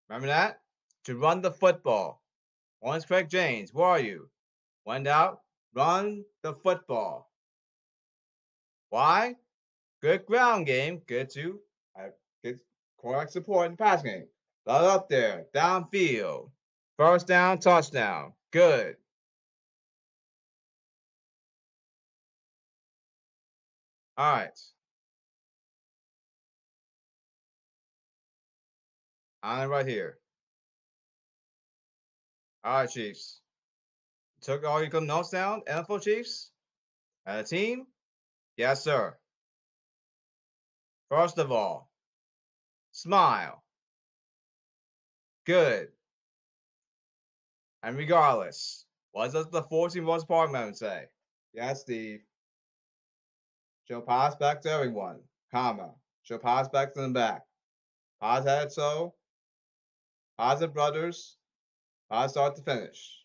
Remember 0.09 0.27
that? 0.27 0.61
To 1.03 1.15
run 1.15 1.41
the 1.41 1.51
football. 1.51 2.23
Once 2.81 3.05
Craig 3.05 3.29
James, 3.29 3.71
where 3.71 3.87
are 3.87 3.99
you? 3.99 4.27
Went 4.85 5.07
out, 5.07 5.41
run 5.75 6.25
the 6.41 6.53
football. 6.53 7.31
Why? 8.89 9.35
Good 10.01 10.25
ground 10.25 10.65
game. 10.65 11.01
Good 11.05 11.29
to 11.31 11.59
uh, 11.99 12.09
good 12.43 12.59
quarterback 12.97 13.29
support 13.29 13.67
in 13.67 13.71
the 13.73 13.77
pass 13.77 14.01
game. 14.01 14.25
Lot 14.65 14.83
up 14.85 15.09
there. 15.09 15.45
Downfield. 15.53 16.49
First 16.97 17.27
down, 17.27 17.59
touchdown. 17.59 18.33
Good. 18.51 18.95
All 24.17 24.31
right. 24.33 24.49
I'm 29.43 29.69
right 29.69 29.85
here. 29.85 30.17
All 32.63 32.79
right, 32.79 32.89
Chiefs. 32.89 33.41
Took 34.41 34.63
all 34.65 34.79
your 34.79 34.89
good 34.89 35.03
notes 35.03 35.29
down, 35.29 35.61
NFL 35.67 36.01
Chiefs? 36.01 36.51
and 37.25 37.39
a 37.39 37.43
team? 37.43 37.87
Yes, 38.57 38.83
sir. 38.83 39.15
First 41.09 41.37
of 41.37 41.51
all, 41.51 41.89
smile. 42.91 43.63
Good. 45.45 45.89
And 47.85 47.95
regardless, 47.97 48.87
what 49.11 49.31
does 49.31 49.47
the 49.51 49.61
14 49.61 50.03
most 50.03 50.27
part 50.27 50.51
man 50.51 50.73
say? 50.73 51.05
Yes, 51.53 51.81
Steve. 51.81 52.21
She'll 53.83 54.01
pass 54.01 54.35
back 54.35 54.59
to 54.61 54.71
everyone, 54.71 55.19
comma. 55.51 55.93
She'll 56.23 56.39
pass 56.39 56.67
back 56.67 56.95
to 56.95 57.01
them 57.01 57.13
back. 57.13 57.43
Pass 58.19 58.43
head 58.43 58.71
so. 58.71 59.13
Positive 60.35 60.73
brothers. 60.73 61.37
Pass 62.11 62.31
start 62.31 62.55
to 62.55 62.63
finish. 62.63 63.23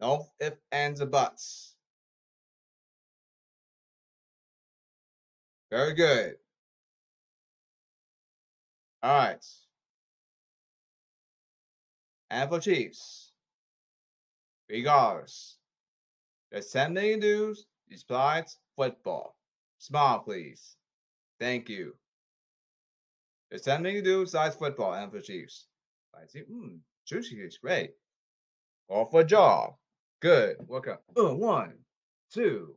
No 0.00 0.26
if, 0.40 0.54
ands, 0.72 1.02
or 1.02 1.06
buts. 1.06 1.74
Very 5.70 5.92
good. 5.92 6.36
All 9.02 9.18
right. 9.18 9.44
Chiefs, 12.60 13.32
regardless, 14.68 15.56
10 16.72 16.92
million 16.92 17.20
dues, 17.20 17.66
besides 17.88 18.58
football. 18.76 19.36
Smile, 19.78 20.20
please. 20.20 20.76
Thank 21.38 21.68
you. 21.68 21.94
10 23.56 23.82
million 23.82 24.04
dues 24.04 24.30
besides 24.30 24.54
football 24.56 24.94
and 24.94 25.10
for 25.10 25.20
Chiefs. 25.20 25.66
I 26.14 26.26
see, 26.26 26.40
hmm, 26.40 26.76
sushi 27.10 27.44
is 27.46 27.58
great. 27.58 27.90
All 28.88 29.06
for 29.06 29.24
job. 29.24 29.74
Good. 30.20 30.56
Work. 30.68 30.88
Uh, 31.16 31.34
one, 31.34 31.74
two, 32.32 32.74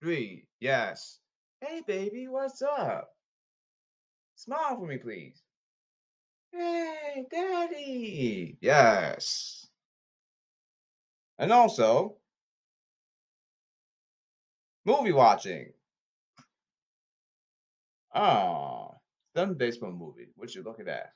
three. 0.00 0.46
Yes. 0.60 1.18
Hey, 1.60 1.82
baby, 1.86 2.26
what's 2.28 2.62
up? 2.62 3.08
Smile 4.36 4.76
for 4.76 4.86
me, 4.86 4.98
please. 4.98 5.42
Hey, 6.56 7.26
daddy. 7.30 8.56
Yes. 8.60 9.66
And 11.38 11.52
also, 11.52 12.16
movie 14.86 15.12
watching. 15.12 15.72
Oh, 18.14 18.94
some 19.36 19.54
baseball 19.54 19.92
movie. 19.92 20.28
What 20.36 20.54
you 20.54 20.62
look 20.62 20.80
at? 20.80 20.86
that? 20.86 21.12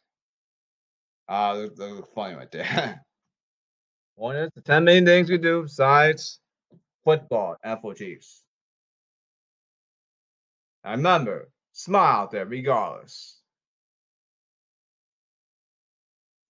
Ah, 1.28 1.52
uh, 1.52 1.68
they 1.76 1.90
look 1.92 2.12
funny 2.14 2.34
right 2.34 2.50
there. 2.50 3.02
One 4.16 4.36
is 4.36 4.50
the 4.54 4.60
10 4.60 4.84
main 4.84 5.06
things 5.06 5.30
we 5.30 5.38
do 5.38 5.62
besides 5.62 6.40
football 7.02 7.56
and 7.64 7.78
Chiefs. 7.96 8.44
And 10.84 10.98
remember, 10.98 11.50
smile 11.72 12.28
there 12.30 12.44
regardless. 12.44 13.39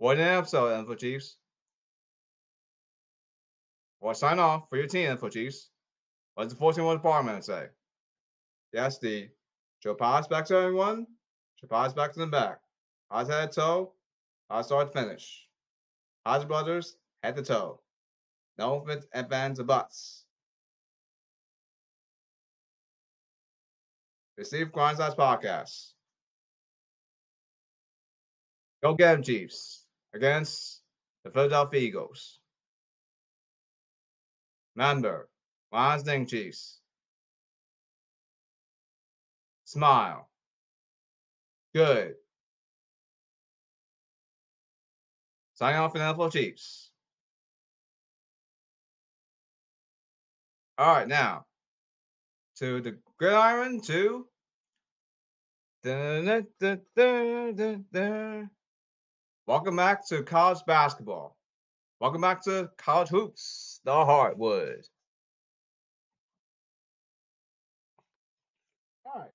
What 0.00 0.16
an 0.16 0.22
episode, 0.22 0.86
NFL 0.86 0.98
Chiefs. 0.98 1.36
Or 4.00 4.14
sign 4.14 4.38
off 4.38 4.70
for 4.70 4.78
your 4.78 4.86
team, 4.86 5.10
NFL 5.10 5.30
Chiefs. 5.30 5.68
What 6.32 6.44
does 6.44 6.54
the 6.54 6.58
14 6.58 6.82
1 6.82 6.96
department 6.96 7.44
say? 7.44 7.66
Yes, 8.72 8.98
the 8.98 9.28
Joe 9.82 9.94
pass 9.94 10.26
back 10.26 10.46
to 10.46 10.56
everyone. 10.56 11.06
Joe 11.60 11.66
pass 11.68 11.92
back 11.92 12.14
to 12.14 12.20
the 12.20 12.26
back. 12.26 12.60
Pass 13.12 13.28
head 13.28 13.52
toe. 13.52 13.92
Pass 14.50 14.68
start 14.68 14.90
finish. 14.94 15.46
Pass 16.24 16.46
brothers 16.46 16.96
head 17.22 17.36
to 17.36 17.42
toe. 17.42 17.82
No 18.56 18.80
fits 18.80 19.06
and 19.12 19.28
fans 19.28 19.60
or 19.60 19.64
buts. 19.64 20.24
Receive 24.38 24.72
Grindsize 24.72 25.14
Podcast. 25.14 25.92
Go 28.82 28.94
get 28.94 29.12
them, 29.12 29.22
Chiefs 29.22 29.80
against 30.14 30.82
the 31.24 31.30
Philadelphia 31.30 31.80
Eagles. 31.80 32.38
Remember, 34.76 35.28
Lions 35.72 36.02
Ding 36.02 36.26
Chiefs. 36.26 36.80
Smile. 39.64 40.28
Good. 41.74 42.14
Signing 45.54 45.78
off 45.78 45.92
for 45.92 45.98
the 45.98 46.04
NFL 46.04 46.32
Chiefs. 46.32 46.90
All 50.78 50.94
right, 50.94 51.06
now 51.06 51.44
to 52.60 52.80
the 52.82 52.98
gridiron 53.18 53.80
to. 53.80 54.26
Da, 55.82 56.20
Welcome 59.50 59.74
back 59.74 60.06
to 60.06 60.22
college 60.22 60.64
basketball. 60.64 61.36
Welcome 61.98 62.20
back 62.20 62.40
to 62.44 62.70
college 62.78 63.08
hoops, 63.08 63.80
the 63.84 63.90
hardwood. 63.90 64.86
All 69.04 69.12
right. 69.16 69.30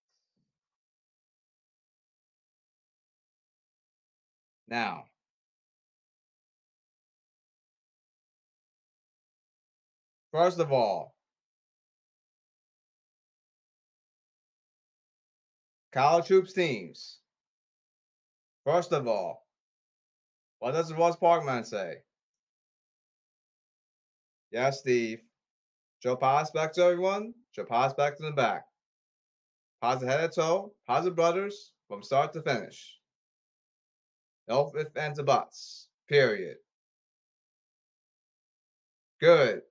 Now, 4.69 5.04
first 10.32 10.60
of 10.60 10.71
all, 10.71 11.13
college 15.91 16.28
hoops 16.28 16.54
teams. 16.54 17.17
First 18.63 18.93
of 18.93 19.10
all, 19.10 19.44
what 20.60 20.72
does 20.72 20.94
Ross 20.94 21.18
Parkman 21.18 21.65
say? 21.65 21.96
Yes, 24.52 24.80
Steve. 24.80 25.22
Joe 26.02 26.15
pass 26.15 26.52
back 26.52 26.74
to 26.74 26.84
everyone. 26.84 27.34
Joe 27.54 27.65
pass 27.65 27.94
back 27.94 28.18
to 28.18 28.24
the 28.24 28.32
back. 28.32 28.65
Pass 29.82 30.02
head 30.02 30.32
to 30.32 30.36
toe. 30.36 30.74
Pass 30.88 31.04
the 31.04 31.12
brothers 31.12 31.74
from 31.88 32.04
start 32.04 32.34
to 32.34 32.41
finish. 32.41 33.00
No 34.48 34.72
ifs, 34.78 34.91
ands, 34.96 35.20
or 35.20 35.24
buts. 35.24 35.88
Period. 36.08 36.58
Good. 39.20 39.62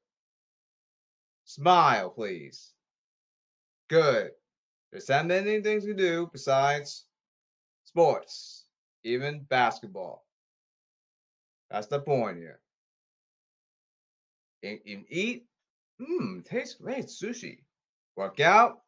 Smile, 1.45 2.11
please. 2.11 2.73
Good. 3.89 4.31
There's 4.91 5.07
so 5.07 5.23
many 5.23 5.61
things 5.61 5.85
to 5.85 5.95
do 5.95 6.29
besides 6.33 7.07
sports, 7.85 8.65
even 9.05 9.47
basketball. 9.49 10.25
That's 11.75 11.89
the 11.89 11.99
point 11.99 12.37
here. 12.37 12.61
And, 14.63 14.79
and 14.87 15.05
eat. 15.09 15.47
Mmm, 16.01 16.45
tastes 16.45 16.75
great. 16.75 17.07
Sushi. 17.07 17.59
Work 18.15 18.39
out. 18.39 18.83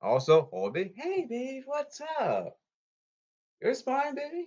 Also, 0.00 0.48
hold 0.52 0.76
it. 0.76 0.92
Hey, 0.94 1.26
babe, 1.28 1.64
what's 1.66 2.00
up? 2.20 2.56
You're 3.60 3.74
fine, 3.74 4.14
baby? 4.14 4.46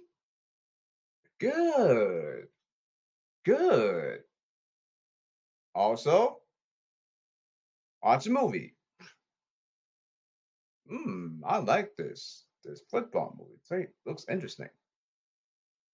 Good. 1.41 2.47
Good. 3.43 4.19
Also, 5.75 6.37
watch 8.01 8.27
a 8.27 8.29
movie. 8.29 8.75
Hmm, 10.89 11.41
I 11.45 11.57
like 11.57 11.97
this. 11.97 12.45
This 12.63 12.81
football 12.89 13.35
movie. 13.37 13.83
It 13.83 13.93
looks 14.05 14.25
interesting. 14.29 14.69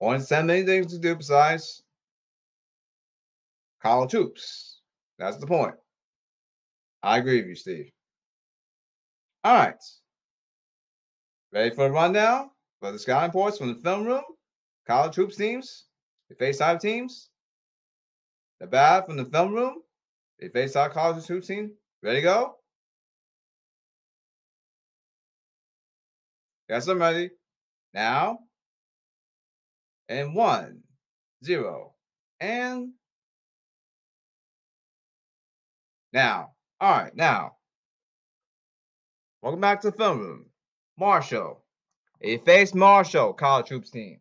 Only 0.01 0.19
seven 0.19 0.47
many 0.47 0.63
things 0.63 0.88
to 0.93 0.99
do 0.99 1.15
besides 1.15 1.84
college 3.81 4.12
hoops. 4.12 4.81
That's 5.17 5.38
the 5.38 5.47
point. 5.47 5.75
I 7.01 7.17
agree 7.17 7.38
with 7.38 7.49
you, 7.49 7.55
Steve. 7.55 7.91
All 9.43 9.55
right. 9.55 9.75
Ready 11.53 11.73
for 11.73 11.88
the 11.88 11.91
rundown 11.93 12.49
for 12.79 12.91
the 12.91 12.99
scouting 12.99 13.29
reports 13.29 13.58
from 13.58 13.69
the 13.69 13.79
film 13.79 14.05
room? 14.05 14.23
College 14.88 15.15
hoops 15.15 15.38
teams, 15.38 15.86
the 16.29 16.36
FaceTime 16.36 16.79
teams. 16.79 17.29
The 18.60 18.67
bad 18.67 19.05
from 19.05 19.17
the 19.17 19.25
film 19.25 19.53
room, 19.53 19.81
the 20.39 20.49
FaceTime 20.49 20.91
college 20.91 21.25
hoops 21.25 21.47
team. 21.47 21.71
Ready 22.01 22.17
to 22.17 22.23
go? 22.23 22.55
Yes, 26.69 26.88
I'm 26.88 26.99
ready. 26.99 27.29
Now, 27.93 28.39
and 30.10 30.36
one, 30.36 30.82
zero, 31.44 31.94
and 32.39 32.91
now. 36.13 36.52
All 36.82 36.91
right, 36.91 37.15
now. 37.15 37.54
Welcome 39.41 39.62
back 39.62 39.82
to 39.82 39.91
the 39.91 39.98
film 39.98 40.20
room. 40.20 40.46
Marshall, 41.00 41.63
He 42.22 42.38
faced 42.38 42.76
Marshall, 42.76 43.34
college 43.34 43.68
troops 43.68 43.89
team. 43.91 44.20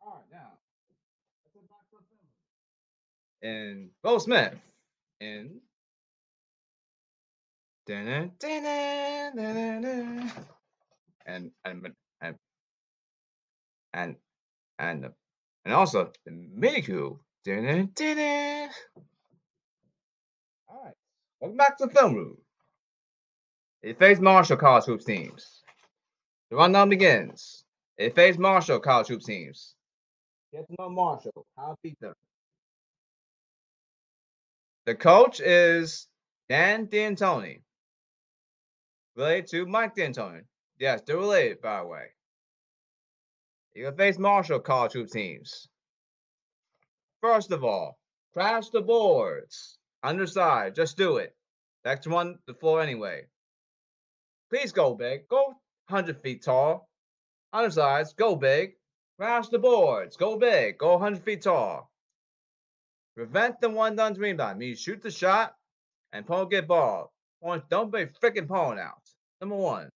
All 0.00 0.24
right, 0.32 0.32
now. 0.32 0.70
And 3.48 3.90
Bo 4.02 4.18
Smith. 4.18 4.54
And 5.20 5.60
and 11.26 11.50
and 11.64 11.82
and 13.94 14.16
and 14.78 15.08
and 15.64 15.74
also 15.74 16.12
the 16.26 16.32
Miku. 16.32 17.18
All 20.68 20.82
right, 20.84 20.94
welcome 21.40 21.56
back 21.56 21.78
to 21.78 21.86
the 21.86 21.92
film 21.92 22.14
room. 22.14 22.36
It 23.82 23.98
faced 23.98 24.20
Marshall 24.20 24.56
college 24.56 24.84
hoops 24.84 25.04
teams. 25.04 25.62
The 26.50 26.56
rundown 26.56 26.88
begins. 26.88 27.64
It 27.96 28.14
faced 28.14 28.38
Marshall 28.38 28.80
college 28.80 29.08
hoops 29.08 29.26
teams. 29.26 29.74
Get 30.52 30.66
to 30.68 30.74
know 30.78 30.90
Marshall. 30.90 31.46
How 31.56 31.76
beat 31.82 31.98
them. 32.00 32.14
The 34.86 34.94
coach 34.94 35.40
is 35.40 36.08
Dan 36.48 36.86
D'Antoni. 36.86 37.60
Related 39.16 39.46
to 39.48 39.66
Mike 39.66 39.94
D'Antoni. 39.94 40.42
Yes, 40.78 41.02
they're 41.06 41.16
related, 41.16 41.60
by 41.62 41.80
the 41.80 41.86
way. 41.86 42.13
You 43.74 43.86
can 43.86 43.96
face 43.96 44.18
Marshall 44.18 44.60
college 44.60 44.92
hoops 44.92 45.12
teams. 45.12 45.68
First 47.20 47.50
of 47.50 47.64
all, 47.64 47.98
crash 48.32 48.68
the 48.68 48.80
boards. 48.80 49.78
Underside, 50.02 50.74
just 50.74 50.96
do 50.96 51.16
it. 51.16 51.34
Next 51.84 52.06
one, 52.06 52.38
the 52.46 52.54
floor 52.54 52.80
anyway. 52.80 53.26
Please 54.50 54.72
go 54.72 54.94
big. 54.94 55.26
Go 55.28 55.54
100 55.88 56.20
feet 56.20 56.44
tall. 56.44 56.88
Undersides, 57.52 58.12
go 58.12 58.36
big. 58.36 58.74
Crash 59.18 59.48
the 59.48 59.58
boards. 59.58 60.16
Go 60.16 60.38
big. 60.38 60.78
Go 60.78 60.92
100 60.92 61.22
feet 61.24 61.42
tall. 61.42 61.90
Prevent 63.16 63.60
the 63.60 63.70
one 63.70 63.96
done 63.96 64.12
dream 64.12 64.38
time. 64.38 64.58
Means 64.58 64.80
shoot 64.80 65.02
the 65.02 65.10
shot 65.10 65.54
and 66.12 66.24
opponent 66.24 66.50
get 66.50 66.68
ball. 66.68 67.12
Don't 67.70 67.92
be 67.92 68.06
freaking 68.22 68.48
pulling 68.48 68.78
out. 68.78 69.02
Number 69.40 69.56
one. 69.56 69.88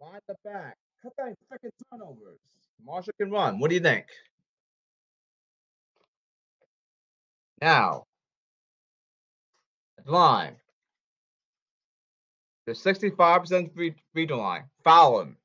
Mind 0.00 0.22
the 0.28 0.34
back. 0.44 0.76
Cut 1.18 1.34
freaking 1.50 1.70
turnovers. 1.90 2.38
Marshall 2.84 3.12
can 3.18 3.30
run. 3.30 3.60
What 3.60 3.68
do 3.68 3.74
you 3.74 3.80
think? 3.80 4.06
Now, 7.60 8.04
line. 10.04 10.56
The 12.66 12.72
65% 12.72 13.74
free, 13.74 13.94
free 14.12 14.26
throw 14.26 14.38
line. 14.38 14.64
Foul 14.82 15.20
him. 15.20 15.36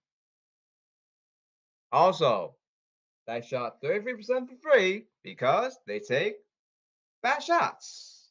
Also, 1.91 2.55
they 3.27 3.41
shot 3.41 3.81
33% 3.83 4.49
for 4.49 4.55
free 4.61 5.05
because 5.23 5.77
they 5.85 5.99
take 5.99 6.37
bad 7.21 7.43
shots 7.43 8.29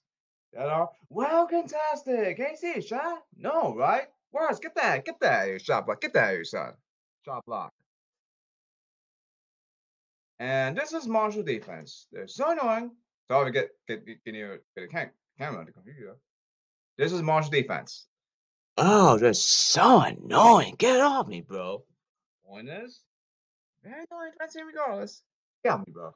that 0.52 0.66
are 0.66 0.90
well 1.08 1.46
contested. 1.46 2.36
Can 2.36 2.48
you 2.50 2.56
see 2.56 2.72
a 2.72 2.82
shot? 2.82 3.22
No, 3.36 3.74
right? 3.76 4.08
Where's 4.32 4.58
get 4.58 4.74
that, 4.76 5.04
get 5.04 5.20
that 5.20 5.48
your 5.48 5.58
shot 5.58 5.86
block, 5.86 6.00
get 6.00 6.14
that 6.14 6.34
your 6.34 6.44
son. 6.44 6.74
Shot 7.24 7.44
block. 7.46 7.72
And 10.38 10.76
this 10.76 10.92
is 10.92 11.06
Marshall 11.06 11.42
defense. 11.42 12.06
They're 12.10 12.26
so 12.26 12.50
annoying. 12.50 12.92
So 13.28 13.44
to 13.44 13.50
get 13.50 13.68
get 13.86 14.06
get 14.06 14.32
near 14.32 14.62
get 14.76 14.84
a 14.84 15.10
camera 15.38 15.64
to 15.64 15.66
the 15.66 15.72
computer. 15.72 16.16
This 16.96 17.12
is 17.12 17.22
Marshall 17.22 17.50
defense. 17.50 18.06
Oh, 18.78 19.18
that's 19.18 19.40
so 19.40 20.00
annoying. 20.00 20.76
Get 20.78 21.00
off 21.00 21.28
me, 21.28 21.42
bro. 21.42 21.84
Point 22.46 22.68
is, 22.68 23.00
very 23.84 24.04
annoying 24.10 24.32
fencing 24.38 24.64
regardless. 24.64 25.22
Get 25.62 25.74
off 25.74 25.86
me, 25.86 25.92
bro. 25.92 26.14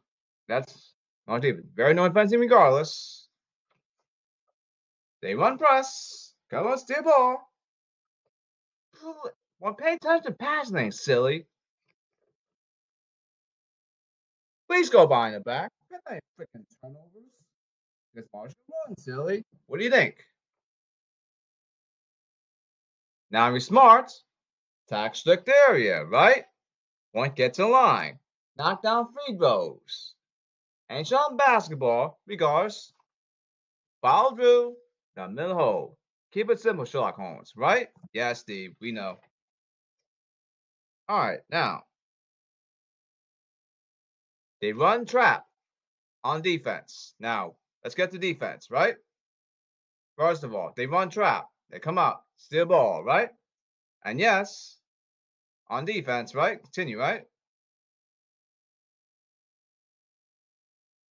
That's 0.48 0.94
not 1.28 1.42
David. 1.42 1.64
Very 1.74 1.90
annoying 1.90 2.14
fencing 2.14 2.40
regardless. 2.40 3.28
They 5.20 5.34
run 5.34 5.58
press. 5.58 6.32
Come 6.50 6.66
on, 6.66 6.78
steal 6.78 7.02
ball. 7.02 7.50
Well, 9.64 9.72
pay 9.72 9.94
attention 9.94 10.31
to 10.31 10.37
passing, 10.37 10.92
silly. 10.92 11.46
Please 14.68 14.90
go 14.90 15.07
behind 15.07 15.37
the 15.37 15.40
back. 15.40 15.70
Get 15.90 16.03
that 16.07 16.20
freaking 16.38 16.66
turnovers. 16.83 17.31
This 18.14 18.27
Marshall 18.35 18.59
one, 18.87 18.98
silly. 18.98 19.42
What 19.66 19.79
do 19.79 19.85
you 19.85 19.90
think? 19.90 20.16
Now 23.31 23.48
you're 23.48 23.61
smart. 23.61 24.12
Tax 24.90 25.20
strict 25.20 25.50
area, 25.66 26.05
right? 26.05 26.44
Point 27.14 27.35
gets 27.35 27.59
in 27.59 27.70
line. 27.70 28.18
Knock 28.59 28.83
down 28.83 29.09
free 29.14 29.35
throws. 29.38 30.12
And 30.90 31.09
shot 31.09 31.38
basketball, 31.38 32.20
regardless. 32.27 32.92
Follow 34.03 34.37
through 34.37 34.77
the 35.16 35.27
middle 35.27 35.55
hole. 35.55 35.96
Keep 36.35 36.50
it 36.50 36.61
simple, 36.61 36.85
Sherlock 36.85 37.16
Holmes, 37.16 37.55
right? 37.57 37.88
Yeah, 38.12 38.35
Steve, 38.35 38.74
we 38.79 38.92
know. 38.92 39.16
All 41.08 41.18
right, 41.18 41.40
now. 41.50 41.82
They 44.60 44.72
run 44.72 45.04
trap 45.04 45.44
on 46.22 46.40
defense. 46.40 47.14
Now, 47.20 47.56
let's 47.82 47.94
get 47.94 48.12
to 48.12 48.18
defense, 48.18 48.70
right? 48.70 48.96
First 50.16 50.44
of 50.44 50.54
all, 50.54 50.72
they 50.76 50.86
run 50.86 51.10
trap. 51.10 51.48
They 51.70 51.78
come 51.78 51.98
out, 51.98 52.22
steal 52.36 52.66
ball, 52.66 53.04
right? 53.04 53.28
And 54.04 54.18
yes, 54.18 54.78
on 55.68 55.84
defense, 55.84 56.34
right? 56.34 56.62
Continue, 56.62 56.98
right? 56.98 57.22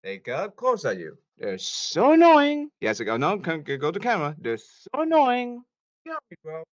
They 0.04 0.18
get 0.18 0.56
close 0.56 0.84
at 0.86 0.98
you. 0.98 1.18
They're 1.38 1.58
so 1.58 2.14
annoying. 2.14 2.70
Yes, 2.82 3.00
I 3.00 3.04
go, 3.04 3.18
no, 3.18 3.38
go 3.38 3.92
to 3.92 4.00
camera. 4.00 4.36
They're 4.40 4.58
so 4.58 4.90
annoying. 4.94 5.64
Yeah, 6.06 6.16
bro. 6.44 6.64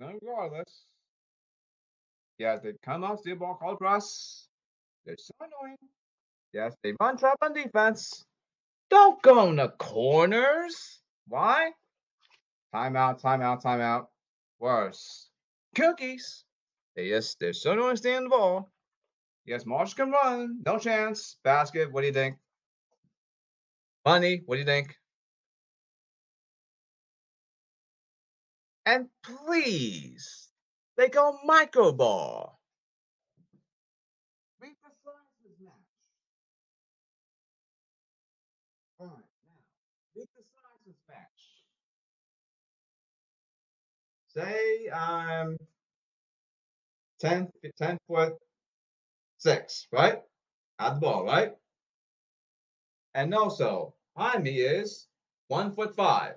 Regardless. 0.00 0.84
Yes, 2.38 2.60
they 2.62 2.72
come 2.82 3.04
up, 3.04 3.18
steal 3.18 3.36
ball, 3.36 3.54
call 3.54 3.74
across. 3.74 4.48
They're 5.04 5.16
so 5.18 5.32
annoying. 5.40 5.76
Yes, 6.52 6.74
they 6.82 6.92
run 7.00 7.16
trap 7.16 7.38
on 7.42 7.52
defense. 7.52 8.24
Don't 8.90 9.20
go 9.22 9.48
in 9.48 9.56
the 9.56 9.68
corners. 9.78 11.00
Why? 11.28 11.70
Timeout, 12.74 13.20
timeout, 13.22 13.62
timeout. 13.62 14.06
Worse. 14.58 15.28
Cookies. 15.74 16.44
Yes, 16.96 17.36
they're 17.38 17.52
so 17.52 17.72
annoying 17.72 17.88
understand 17.88 18.26
the 18.26 18.30
ball. 18.30 18.70
Yes, 19.44 19.64
Marsh 19.64 19.94
can 19.94 20.10
run. 20.10 20.60
No 20.64 20.78
chance. 20.78 21.36
Basket. 21.44 21.92
What 21.92 22.00
do 22.00 22.08
you 22.08 22.12
think? 22.12 22.36
Money. 24.04 24.42
What 24.44 24.56
do 24.56 24.60
you 24.60 24.66
think? 24.66 24.94
And 28.86 29.06
please, 29.22 30.45
they 30.96 31.08
go 31.08 31.38
micro 31.44 31.92
ball. 31.92 32.58
Read 34.60 34.74
the 34.82 34.90
slices 35.02 35.58
match. 35.60 35.72
Now, 39.00 39.22
read 40.14 40.28
the 40.36 40.42
slices 40.52 41.00
match. 41.08 41.42
Say 44.28 44.90
I'm 44.90 45.56
10, 47.20 47.48
10 47.78 47.98
foot 48.08 48.34
six, 49.38 49.86
right? 49.92 50.22
At 50.78 50.94
the 50.94 51.00
ball, 51.00 51.24
right? 51.24 51.52
And 53.14 53.34
also, 53.34 53.94
behind 54.14 54.44
me 54.44 54.60
is 54.60 55.08
one 55.48 55.74
foot 55.74 55.94
five. 55.96 56.34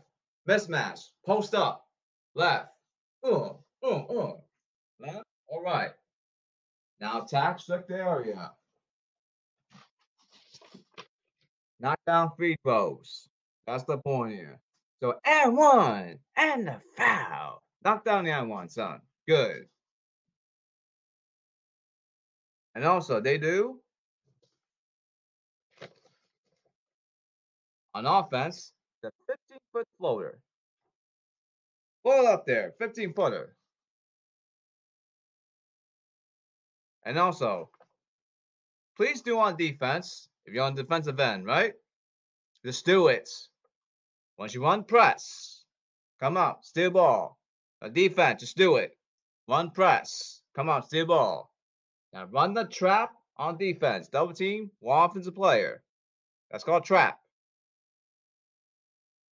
Mismatch. 0.47 1.01
Post 1.25 1.53
up. 1.53 1.85
Left. 2.35 2.69
Uh, 3.23 3.51
uh, 3.83 3.87
uh. 3.87 4.33
Strict 7.29 7.91
area. 7.91 8.51
Oh, 9.73 9.79
Knock 11.79 11.99
down 12.07 12.31
free 12.35 12.55
throws. 12.63 13.29
That's 13.67 13.83
the 13.83 13.99
point 13.99 14.33
here. 14.33 14.59
So 15.01 15.15
and 15.23 15.55
one 15.55 16.17
and 16.35 16.67
the 16.67 16.81
foul. 16.97 17.61
Knock 17.85 18.03
down 18.03 18.25
the 18.25 18.31
and 18.31 18.49
one, 18.49 18.67
son. 18.67 18.99
Good. 19.27 19.67
And 22.73 22.83
also, 22.83 23.21
they 23.21 23.37
do 23.37 23.79
on 27.93 28.05
offense 28.05 28.73
the 29.03 29.11
15 29.27 29.57
foot 29.71 29.87
floater. 29.99 30.39
Float 32.03 32.25
up 32.25 32.45
there, 32.45 32.73
15 32.79 33.13
footer. 33.13 33.55
And 37.05 37.17
also, 37.17 37.69
please 38.97 39.21
do 39.21 39.39
on 39.39 39.55
defense, 39.55 40.27
if 40.45 40.53
you're 40.53 40.63
on 40.63 40.75
defensive 40.75 41.19
end, 41.19 41.45
right? 41.45 41.73
Just 42.65 42.85
do 42.85 43.07
it. 43.07 43.29
Once 44.37 44.53
you 44.53 44.63
run 44.63 44.83
press, 44.83 45.63
come 46.19 46.37
up, 46.37 46.63
steal 46.63 46.91
ball. 46.91 47.37
A 47.81 47.89
defense, 47.89 48.41
just 48.41 48.57
do 48.57 48.75
it. 48.75 48.97
Run 49.47 49.71
press. 49.71 50.41
Come 50.55 50.69
on, 50.69 50.83
steal 50.83 51.05
ball. 51.05 51.51
Now 52.13 52.25
run 52.25 52.53
the 52.53 52.65
trap 52.65 53.11
on 53.37 53.57
defense. 53.57 54.09
Double 54.09 54.33
team, 54.33 54.71
one 54.79 55.09
offensive 55.09 55.35
player. 55.35 55.81
That's 56.51 56.63
called 56.63 56.83
trap. 56.83 57.19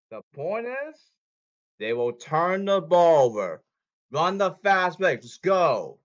The 0.09 0.22
point 0.34 0.68
is, 0.68 0.95
they 1.80 1.93
will 1.93 2.13
turn 2.13 2.65
the 2.65 2.80
ball 2.80 3.26
over. 3.26 3.63
Run 4.11 4.38
the 4.38 4.51
fast 4.63 4.99
break. 4.99 5.22
Just 5.22 5.41
go. 5.41 5.99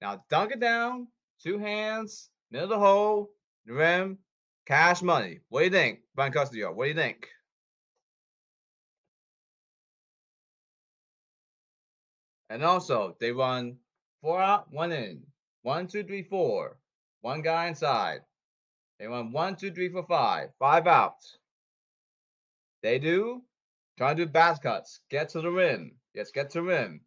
Now 0.00 0.24
dunk 0.30 0.52
it 0.52 0.60
down. 0.60 1.08
Two 1.42 1.58
hands. 1.58 2.30
Middle 2.50 2.64
of 2.64 2.70
the 2.70 2.78
hole. 2.78 3.30
Rim. 3.66 4.18
Cash 4.66 5.02
money. 5.02 5.40
What 5.48 5.60
do 5.60 5.64
you 5.66 5.70
think, 5.70 6.00
Brian 6.14 6.32
Custodio? 6.32 6.74
What 6.74 6.84
do 6.84 6.88
you 6.88 6.94
think? 6.94 7.28
And 12.50 12.64
also, 12.64 13.16
they 13.20 13.32
run 13.32 13.76
four 14.22 14.40
out, 14.40 14.72
one 14.72 14.92
in. 14.92 15.22
One, 15.62 15.86
two, 15.86 16.04
three, 16.04 16.22
four. 16.22 16.78
One 17.20 17.42
guy 17.42 17.66
inside. 17.66 18.20
They 18.98 19.06
run 19.06 19.32
one, 19.32 19.56
two, 19.56 19.72
three, 19.72 19.88
four, 19.88 20.04
five. 20.06 20.50
Five 20.58 20.86
out. 20.86 21.18
They 22.82 22.98
do. 22.98 23.42
Trying 23.98 24.16
to 24.16 24.26
do 24.26 24.30
bass 24.30 24.58
cuts. 24.58 25.00
Get 25.10 25.28
to 25.30 25.40
the 25.40 25.50
rim. 25.50 25.96
Yes, 26.14 26.30
get 26.30 26.50
to 26.50 26.58
the 26.58 26.62
rim. 26.62 27.00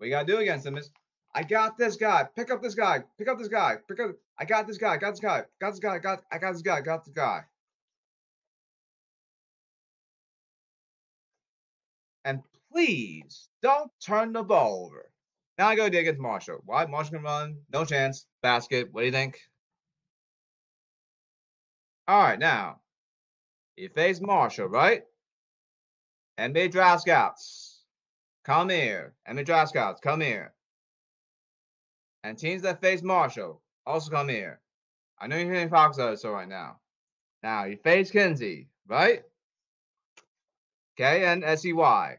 You 0.00 0.10
gotta 0.10 0.26
do 0.26 0.38
against 0.38 0.64
them 0.64 0.76
is, 0.76 0.90
I 1.34 1.42
got 1.42 1.78
this 1.78 1.96
guy. 1.96 2.26
Pick 2.36 2.50
up 2.50 2.62
this 2.62 2.74
guy. 2.74 3.02
Pick 3.18 3.28
up 3.28 3.38
this 3.38 3.48
guy. 3.48 3.76
Pick 3.88 4.00
up. 4.00 4.10
I 4.38 4.44
got 4.44 4.66
this 4.66 4.78
guy. 4.78 4.96
Got 4.98 5.10
this 5.12 5.20
guy. 5.20 5.44
Got 5.60 5.70
this 5.70 5.80
guy. 5.80 5.98
Got. 5.98 6.22
I 6.30 6.38
got 6.38 6.52
this 6.52 6.62
guy. 6.62 6.80
Got 6.80 7.04
this 7.04 7.14
guy. 7.14 7.44
And 12.24 12.42
please 12.72 13.48
don't 13.62 13.90
turn 14.04 14.32
the 14.32 14.42
ball 14.42 14.86
over. 14.86 15.10
Now 15.58 15.68
I 15.68 15.76
go 15.76 15.88
to 15.88 15.98
against 15.98 16.20
Marshall. 16.20 16.62
Why? 16.64 16.86
Marshall 16.86 17.14
can 17.14 17.22
run. 17.22 17.56
No 17.72 17.84
chance. 17.84 18.26
Basket. 18.42 18.88
What 18.92 19.02
do 19.02 19.06
you 19.06 19.12
think? 19.12 19.38
All 22.08 22.20
right, 22.20 22.38
now 22.38 22.80
you 23.76 23.88
face 23.88 24.20
Marshall, 24.20 24.66
right? 24.66 25.02
NBA 26.38 26.72
draft 26.72 27.02
scouts, 27.02 27.84
come 28.44 28.70
here. 28.70 29.14
NBA 29.28 29.46
draft 29.46 29.70
scouts, 29.70 30.00
come 30.00 30.20
here. 30.20 30.52
And 32.24 32.38
teams 32.38 32.62
that 32.62 32.80
face 32.80 33.02
Marshall 33.02 33.60
also 33.86 34.10
come 34.10 34.28
here. 34.28 34.60
I 35.18 35.26
know 35.26 35.36
you're 35.36 35.52
hearing 35.52 35.70
Fox 35.70 35.96
so 35.96 36.30
right 36.30 36.48
now. 36.48 36.78
Now 37.42 37.64
you 37.64 37.76
face 37.76 38.10
Kinsey, 38.10 38.68
right? 38.86 39.22
K 40.96 41.24
N 41.24 41.42
S 41.42 41.64
E 41.64 41.72
Y. 41.72 42.16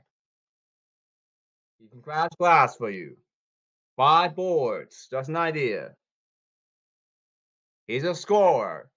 He 1.79 1.87
can 1.87 2.01
crash 2.01 2.29
glass 2.37 2.75
for 2.75 2.89
you. 2.89 3.17
Five 3.95 4.35
boards, 4.35 5.07
just 5.11 5.29
an 5.29 5.37
idea. 5.37 5.95
He's 7.87 8.03
a 8.03 8.15
scorer. 8.15 8.89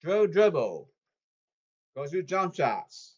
Drill 0.00 0.26
dribble. 0.28 0.88
Goes 1.96 2.10
through 2.10 2.22
jump 2.22 2.54
shots. 2.54 3.16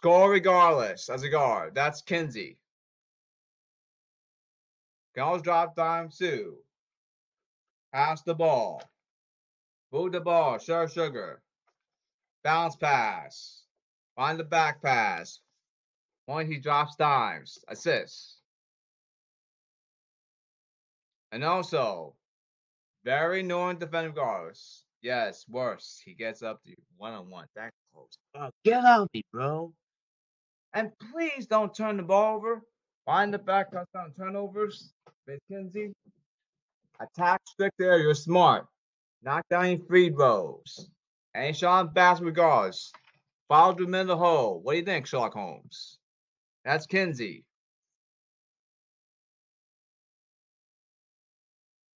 Score 0.00 0.30
regardless 0.30 1.10
as 1.10 1.24
a 1.24 1.28
guard. 1.28 1.74
That's 1.74 2.00
Kinsey. 2.00 2.56
Can 5.14 5.24
always 5.24 5.42
drop 5.42 5.76
dime 5.76 6.08
too. 6.08 6.56
Pass 7.92 8.22
the 8.22 8.34
ball. 8.34 8.82
Move 9.92 10.12
the 10.12 10.20
ball. 10.20 10.56
Sure 10.56 10.88
sugar. 10.88 11.42
Bounce 12.42 12.76
pass. 12.76 13.64
Find 14.16 14.40
the 14.40 14.44
back 14.44 14.80
pass. 14.80 15.40
Point 16.26 16.48
he 16.48 16.56
drops 16.56 16.96
dimes. 16.96 17.58
Assists. 17.68 18.38
And 21.30 21.44
also, 21.44 22.14
very 23.04 23.40
annoying 23.40 23.78
defensive 23.78 24.14
guards. 24.14 24.84
Yes, 25.02 25.44
worse. 25.46 26.00
He 26.02 26.14
gets 26.14 26.42
up 26.42 26.62
to 26.64 26.74
one 26.96 27.12
on 27.12 27.28
one. 27.28 27.44
That 27.54 27.74
close. 27.92 28.16
Get 28.64 28.82
out 28.82 29.10
me, 29.12 29.22
bro. 29.30 29.74
And 30.74 30.90
please 31.12 31.46
don't 31.46 31.74
turn 31.74 31.96
the 31.96 32.02
ball 32.02 32.36
over. 32.36 32.62
Find 33.06 33.34
the 33.34 33.38
back 33.38 33.72
touchdown 33.72 34.12
turnovers. 34.16 34.92
McKenzie. 35.28 35.92
Attack 37.00 37.40
strict 37.46 37.76
there. 37.78 37.98
You're 37.98 38.14
smart. 38.14 38.66
Knock 39.22 39.44
down 39.50 39.70
your 39.70 39.86
free 39.86 40.10
throws. 40.10 40.90
And 41.34 41.56
Sean 41.56 41.88
Bass 41.92 42.20
regards. 42.20 42.92
Follow 43.48 43.74
the 43.74 43.98
of 44.00 44.06
the 44.06 44.16
hole. 44.16 44.60
What 44.62 44.72
do 44.72 44.78
you 44.78 44.84
think, 44.84 45.06
Sherlock 45.06 45.34
Holmes? 45.34 45.98
That's 46.64 46.86
Kinsey. 46.86 47.44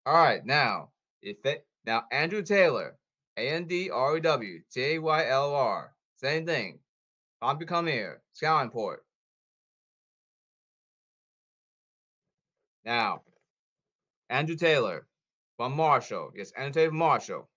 All 0.06 0.14
right, 0.14 0.44
now 0.44 0.90
if 1.22 1.36
it 1.44 1.64
now 1.86 2.04
Andrew 2.12 2.42
Taylor, 2.42 2.96
A 3.38 3.48
N 3.48 3.66
D 3.66 3.88
R 3.88 4.18
E 4.18 4.20
W 4.20 4.60
T 4.70 4.82
A 4.82 4.98
Y 4.98 5.28
L 5.28 5.54
R, 5.54 5.92
same 6.16 6.44
thing. 6.44 6.78
Bobby 7.40 7.64
come 7.64 7.86
here, 7.86 8.20
scouting 8.34 8.70
port. 8.70 9.02
Now, 12.84 13.22
Andrew 14.28 14.56
Taylor 14.56 15.06
from 15.56 15.74
Marshall. 15.74 16.32
Yes, 16.34 16.52
Andrew 16.56 16.72
Taylor 16.72 16.90
from 16.90 16.98
Marshall. 16.98 17.48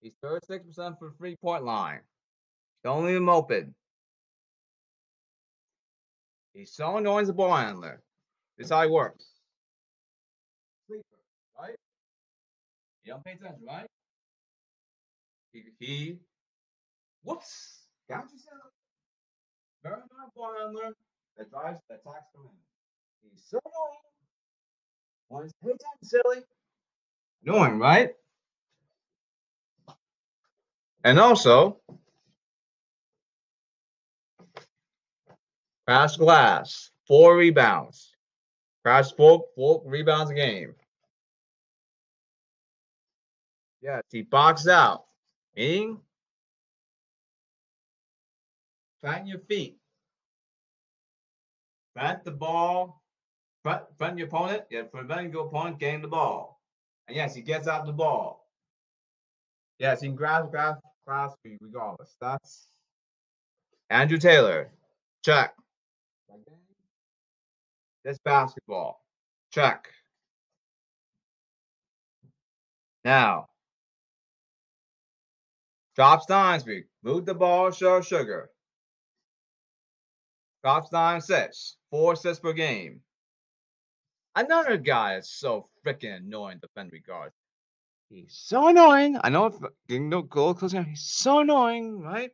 He's 0.00 0.14
36% 0.24 0.98
for 0.98 1.12
three 1.18 1.36
point 1.36 1.64
line. 1.64 2.00
Don't 2.84 3.04
leave 3.04 3.16
him 3.16 3.28
open. 3.28 3.74
He's 6.54 6.72
so 6.72 6.96
annoying 6.96 7.24
as 7.24 7.28
a 7.28 7.34
ball 7.34 7.54
handler. 7.54 8.00
This 8.56 8.66
is 8.66 8.70
how 8.70 8.82
he 8.82 8.88
works. 8.88 9.26
Sleeper, 10.86 11.04
right? 11.58 11.76
You 13.04 13.12
don't 13.12 13.24
pay 13.24 13.32
attention, 13.32 13.66
right? 13.66 13.86
He, 15.52 15.64
he 15.78 16.18
whoops, 17.24 17.86
got 18.08 18.30
yourself. 18.30 18.75
Annoying 19.86 20.30
ball 20.34 20.54
handler 20.58 20.94
that 21.36 21.50
drives, 21.50 21.80
the 21.88 21.94
rim. 22.34 22.50
He's 23.22 23.42
so 23.48 23.58
annoying. 23.64 24.00
Wants 25.28 25.52
pay 25.62 25.70
attention, 25.70 26.02
silly. 26.02 26.42
Annoying, 27.44 27.78
right? 27.78 28.14
And 31.04 31.20
also, 31.20 31.80
Crash 35.86 36.16
glass, 36.16 36.90
four 37.06 37.36
rebounds. 37.36 38.16
Crash 38.82 39.12
four, 39.12 39.44
four 39.54 39.82
rebounds 39.84 40.32
a 40.32 40.34
game. 40.34 40.74
Yes, 43.80 44.02
he 44.10 44.22
boxed 44.22 44.66
out. 44.66 45.04
Meaning, 45.54 46.00
plant 49.02 49.26
your 49.26 49.40
feet. 49.40 49.78
Plant 51.96 52.24
the 52.24 52.30
ball. 52.30 53.02
Front, 53.62 53.82
front 53.98 54.18
your 54.18 54.28
opponent. 54.28 54.64
Yeah, 54.70 54.82
preventing 54.82 55.32
your 55.32 55.46
opponent 55.46 55.78
getting 55.78 56.02
the 56.02 56.08
ball. 56.08 56.60
And 57.08 57.16
yes, 57.16 57.34
he 57.34 57.42
gets 57.42 57.68
out 57.68 57.86
the 57.86 57.92
ball. 57.92 58.48
Yes, 59.78 60.00
he 60.00 60.08
can 60.08 60.16
grab, 60.16 60.50
grab 60.50 60.76
regardless. 61.60 62.16
That's 62.20 62.68
Andrew 63.90 64.18
Taylor. 64.18 64.70
Check. 65.24 65.54
This 68.04 68.18
basketball. 68.24 69.04
Check. 69.52 69.88
Now, 73.04 73.48
drops 75.94 76.26
Dimesby. 76.26 76.84
Move 77.02 77.24
the 77.26 77.34
ball, 77.34 77.70
show 77.70 78.00
sugar. 78.00 78.50
Drops 80.66 80.90
nine 80.90 81.20
six. 81.20 81.76
Four 81.92 82.16
sets 82.16 82.40
per 82.40 82.52
game. 82.52 83.00
Another 84.34 84.76
guy 84.76 85.14
is 85.14 85.30
so 85.30 85.64
freaking 85.86 86.16
annoying 86.16 86.58
defending 86.60 87.02
guard. 87.06 87.30
He's 88.10 88.36
so 88.36 88.66
annoying. 88.66 89.16
I 89.22 89.28
know 89.28 89.46
if 89.46 89.54
getting 89.86 90.08
no 90.08 90.22
goal 90.22 90.54
close 90.54 90.72
he's 90.72 91.02
so 91.02 91.38
annoying, 91.38 92.00
right? 92.00 92.32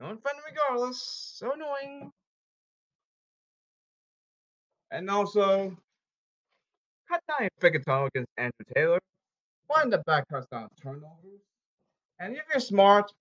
No 0.00 0.08
defend 0.08 0.38
regardless. 0.44 1.00
So 1.36 1.52
annoying. 1.52 2.10
And 4.90 5.08
also, 5.08 5.76
cut 7.08 7.20
down 7.28 7.42
your 7.42 7.50
freaking 7.60 7.84
tunnel 7.84 8.08
against 8.12 8.32
Andrew 8.38 8.66
Taylor. 8.74 8.98
Find 9.72 9.92
the 9.92 9.98
back 9.98 10.28
touchdown 10.28 10.66
turnovers. 10.82 11.42
And 12.18 12.34
if 12.34 12.42
you're 12.52 12.58
smart, 12.58 13.12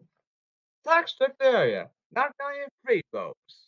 attack 0.84 1.10
strict 1.10 1.40
area. 1.44 1.92
Knock 2.12 2.32
down 2.40 2.56
your 2.56 2.70
free 2.84 3.04
throws. 3.12 3.61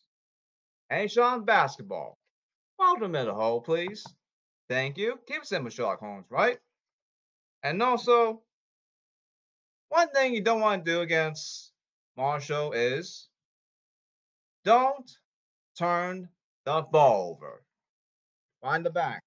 And 0.93 1.09
Sean 1.09 1.43
basketball. 1.43 2.19
Follow 2.77 2.99
the 2.99 3.07
middle 3.07 3.33
hole, 3.33 3.61
please. 3.61 4.05
Thank 4.69 4.99
you. 4.99 5.19
Keep 5.27 5.41
it 5.41 5.47
simple, 5.47 5.71
Sherlock 5.71 5.99
Holmes, 5.99 6.27
right? 6.29 6.59
And 7.63 7.81
also, 7.81 8.43
one 9.89 10.09
thing 10.09 10.35
you 10.35 10.41
don't 10.41 10.61
want 10.61 10.85
to 10.85 10.91
do 10.91 11.01
against 11.01 11.71
Marshall 12.15 12.73
is 12.73 13.27
Don't 14.65 15.11
turn 15.75 16.29
the 16.63 16.83
ball 16.83 17.31
over. 17.31 17.63
Find 18.61 18.85
the 18.85 18.91
back. 18.91 19.23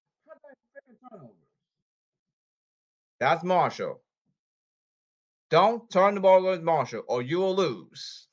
That's 3.18 3.42
Marshall. 3.42 4.02
Don't 5.50 5.90
turn 5.90 6.14
the 6.14 6.20
ball 6.20 6.46
over 6.46 6.58
to 6.58 6.62
Marshall 6.62 7.02
or 7.08 7.22
you 7.22 7.38
will 7.38 7.56
lose. 7.56 8.28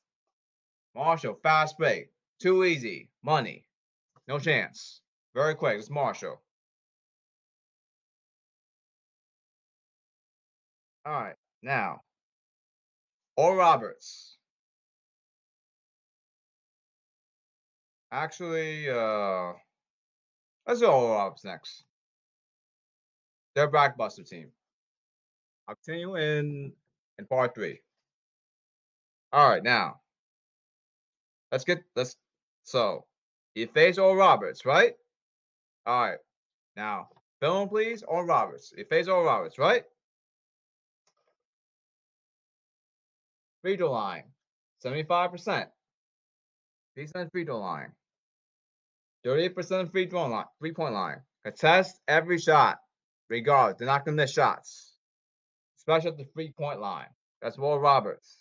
Marshall, 0.95 1.39
fast 1.41 1.79
break. 1.79 2.12
Too 2.43 2.65
easy. 2.65 3.07
Money. 3.23 3.63
No 4.27 4.37
chance. 4.37 4.99
Very 5.33 5.55
quick. 5.55 5.79
It's 5.79 5.89
Marshall. 5.89 6.41
All 11.05 11.13
right. 11.13 11.35
Now, 11.61 12.01
Oral 13.37 13.55
Roberts. 13.55 14.35
Actually, 18.11 18.89
uh, 18.89 19.53
let's 20.67 20.81
go 20.81 20.91
Oral 20.91 21.15
Roberts 21.15 21.45
next. 21.45 21.85
They're 23.55 23.71
team. 24.25 24.51
I'll 25.69 25.75
continue 25.75 26.17
in 26.17 26.73
in 27.17 27.25
part 27.25 27.55
three. 27.55 27.79
All 29.31 29.49
right, 29.49 29.63
now 29.63 30.01
let's 31.49 31.63
get 31.63 31.83
let's 31.95 32.17
so 32.63 33.05
face 33.73 33.97
Oral 33.97 34.15
Roberts, 34.15 34.65
right? 34.65 34.93
All 35.85 36.09
right, 36.09 36.19
now 36.75 37.09
film 37.39 37.69
please, 37.69 38.03
Oral 38.03 38.25
Roberts. 38.25 38.73
Face 38.89 39.07
Oral 39.07 39.25
Roberts, 39.25 39.59
right? 39.59 39.83
Free 43.61 43.77
throw 43.77 43.91
line, 43.91 44.23
75%. 44.83 45.67
Decent 46.95 47.31
free 47.31 47.45
throw 47.45 47.59
line. 47.59 47.91
38% 49.25 49.91
free 49.91 50.07
throw 50.07 50.27
line, 50.27 50.45
three 50.59 50.73
point 50.73 50.93
line. 50.93 51.21
Contest 51.43 51.99
every 52.07 52.39
shot, 52.39 52.79
regardless. 53.29 53.79
They're 53.79 53.87
not 53.87 54.05
gonna 54.05 54.17
miss 54.17 54.31
shots. 54.31 54.95
Especially 55.77 56.09
at 56.09 56.17
the 56.17 56.25
three 56.25 56.51
point 56.51 56.79
line. 56.79 57.07
That's 57.41 57.57
Will 57.57 57.79
Roberts. 57.79 58.37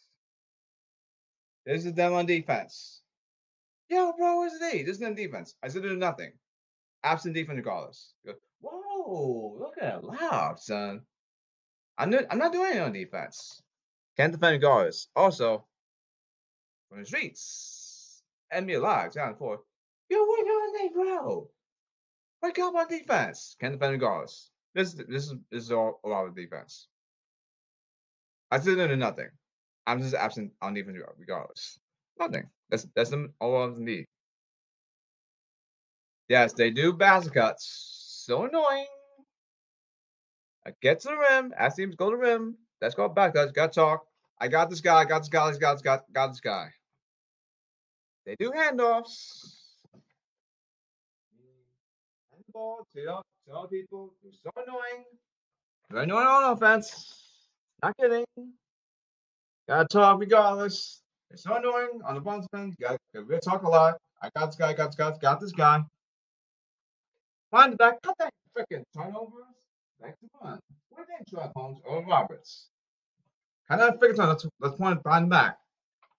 This 1.67 1.85
is 1.85 1.95
them 1.95 2.15
on 2.15 2.27
defense. 2.27 3.02
Yo, 3.93 4.11
bro, 4.15 4.37
what's 4.37 4.59
the 4.59 4.83
This 4.85 4.95
is 4.95 4.99
them 5.01 5.15
defense. 5.15 5.55
I 5.63 5.69
said 5.69 5.83
there's 5.83 5.99
nothing. 5.99 6.33
Absent 7.05 7.35
defense 7.35 7.59
regardless. 7.59 8.15
Whoa, 8.63 9.59
look 9.61 9.75
at 9.77 9.83
that 10.01 10.05
loud, 10.05 10.59
son. 10.59 11.03
I'm 11.99 12.09
not, 12.09 12.25
I'm 12.31 12.39
not 12.39 12.53
doing 12.53 12.69
anything 12.69 12.85
on 12.85 12.93
defense. 12.95 13.61
Can't 14.17 14.33
defend 14.33 14.63
guards. 14.63 15.09
Also, 15.15 15.67
from 16.89 17.01
the 17.01 17.05
streets. 17.05 18.23
NBA 18.51 18.81
Live, 18.81 19.13
down 19.13 19.37
four. 19.37 19.61
Yo, 20.09 20.25
what 20.25 20.39
you 20.39 20.73
doing, 20.81 20.93
bro? 20.95 21.51
Wake 22.43 22.59
up 22.61 22.75
on 22.75 22.89
defense. 22.89 23.57
Can't 23.61 23.79
defend 23.79 24.01
guards. 24.01 24.53
This 24.75 24.95
this 24.95 25.25
is 25.25 25.35
this 25.51 25.65
is 25.65 25.71
all 25.71 26.01
a 26.03 26.09
lot 26.09 26.27
of 26.27 26.35
defense. 26.35 26.89
I 28.51 28.59
still 28.59 28.75
do 28.75 28.97
nothing. 28.97 29.29
I'm 29.87 30.01
just 30.01 30.15
absent 30.15 30.53
on 30.63 30.73
defense 30.73 30.97
regardless. 31.19 31.79
Nothing. 32.19 32.49
That's 32.71 32.87
that's 32.95 33.13
all 33.41 33.63
of 33.63 33.77
them. 33.77 34.05
Yes, 36.29 36.53
they 36.53 36.71
do 36.71 36.93
basket 36.93 37.35
cuts. 37.35 38.23
So 38.27 38.45
annoying. 38.45 38.87
I 40.67 40.71
get 40.81 41.01
to 41.01 41.09
the 41.09 41.17
rim. 41.17 41.53
Ask 41.59 41.77
teams 41.77 41.97
go 41.97 42.11
to 42.11 42.17
the 42.17 42.23
rim. 42.23 42.57
Let's 42.81 42.95
go 42.95 43.09
back. 43.09 43.35
Let's 43.35 43.53
got 43.53 43.73
talk. 43.73 44.07
I 44.39 44.49
got 44.49 44.71
this 44.71 44.81
guy. 44.81 45.01
I 45.01 45.05
got 45.05 45.21
this 45.21 45.29
guy. 45.29 45.45
I 45.45 45.59
got 45.59 45.75
this 45.75 45.83
guy. 45.83 46.01
Got 46.13 46.29
this 46.29 46.41
guy. 46.41 46.69
They 48.25 48.37
do 48.39 48.51
handoffs. 48.53 49.57
Handball 52.33 52.87
to 52.95 53.23
other 53.55 53.69
people. 53.69 54.15
It's 54.27 54.39
so 54.43 54.51
annoying. 54.57 55.05
Very 55.91 56.05
annoying 56.05 56.27
on 56.27 56.53
offense. 56.53 57.15
Not 57.83 57.97
kidding. 58.01 58.25
Gotta 59.69 59.87
talk 59.89 60.21
regardless. 60.21 61.02
It's 61.33 61.45
so 61.45 61.57
annoying 61.57 62.01
on 62.07 62.15
the 62.15 62.21
front 62.21 62.47
end. 62.55 62.77
To 62.79 63.41
talk 63.41 63.63
a 63.63 63.69
lot. 63.69 63.97
I 64.21 64.29
got 64.37 64.47
this 64.47 64.57
guy. 64.57 64.75
Got 64.75 64.89
this 64.89 64.97
guy. 64.97 65.13
Got 65.21 65.41
this 65.41 65.53
guy. 65.53 65.83
Find 67.51 67.73
the 67.73 67.77
back. 67.77 68.03
Cut 68.03 68.15
that 68.19 68.33
freaking 68.57 68.85
turnovers. 68.95 69.45
Back 70.01 70.19
to 70.21 70.29
one. 70.39 70.61
What 70.91 71.07
did 71.07 71.27
try 71.27 71.51
Holmes 71.57 71.79
Oral 71.87 72.05
Roberts? 72.05 72.69
How 73.65 73.77
did 73.77 73.89
I 73.89 73.93
figure? 73.93 74.27
Let's 74.27 74.47
let's 74.61 74.77
find 74.77 74.99
the 74.99 75.27
back. 75.29 75.57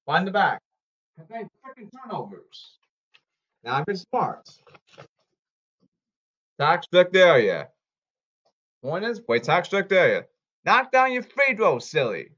Find 0.06 0.28
the 0.28 0.32
back. 0.32 0.62
Cut 1.18 1.30
that 1.30 1.46
freaking 1.64 1.90
turnovers. 1.92 2.80
Now 3.64 3.84
I'm 3.88 3.96
smart. 3.96 4.50
Tax 6.60 6.86
strict 6.86 7.16
area. 7.16 7.70
Point 8.84 9.06
is, 9.06 9.22
wait, 9.28 9.44
tax 9.44 9.68
strict 9.68 9.92
area. 9.92 10.26
Knock 10.66 10.92
down 10.92 11.14
your 11.14 11.24
free 11.24 11.56
throw, 11.56 11.80
silly. 11.80 12.32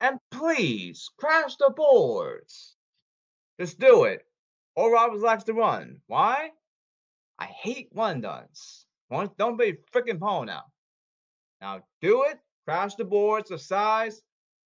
And 0.00 0.18
please, 0.30 1.10
crash 1.18 1.56
the 1.56 1.70
boards. 1.76 2.76
Just 3.58 3.78
do 3.78 4.04
it. 4.04 4.24
Oral 4.74 4.92
Roberts 4.92 5.22
likes 5.22 5.44
to 5.44 5.52
run. 5.52 6.00
Why? 6.06 6.50
I 7.38 7.44
hate 7.44 7.88
one 7.92 8.20
duns. 8.20 8.86
Don't 9.10 9.58
be 9.58 9.76
freaking 9.92 10.18
Paul 10.18 10.44
now. 10.46 10.64
Now 11.60 11.82
do 12.00 12.24
it. 12.24 12.38
Crash 12.66 12.94
the 12.94 13.04
boards 13.04 13.50
of 13.50 13.60
size 13.60 14.22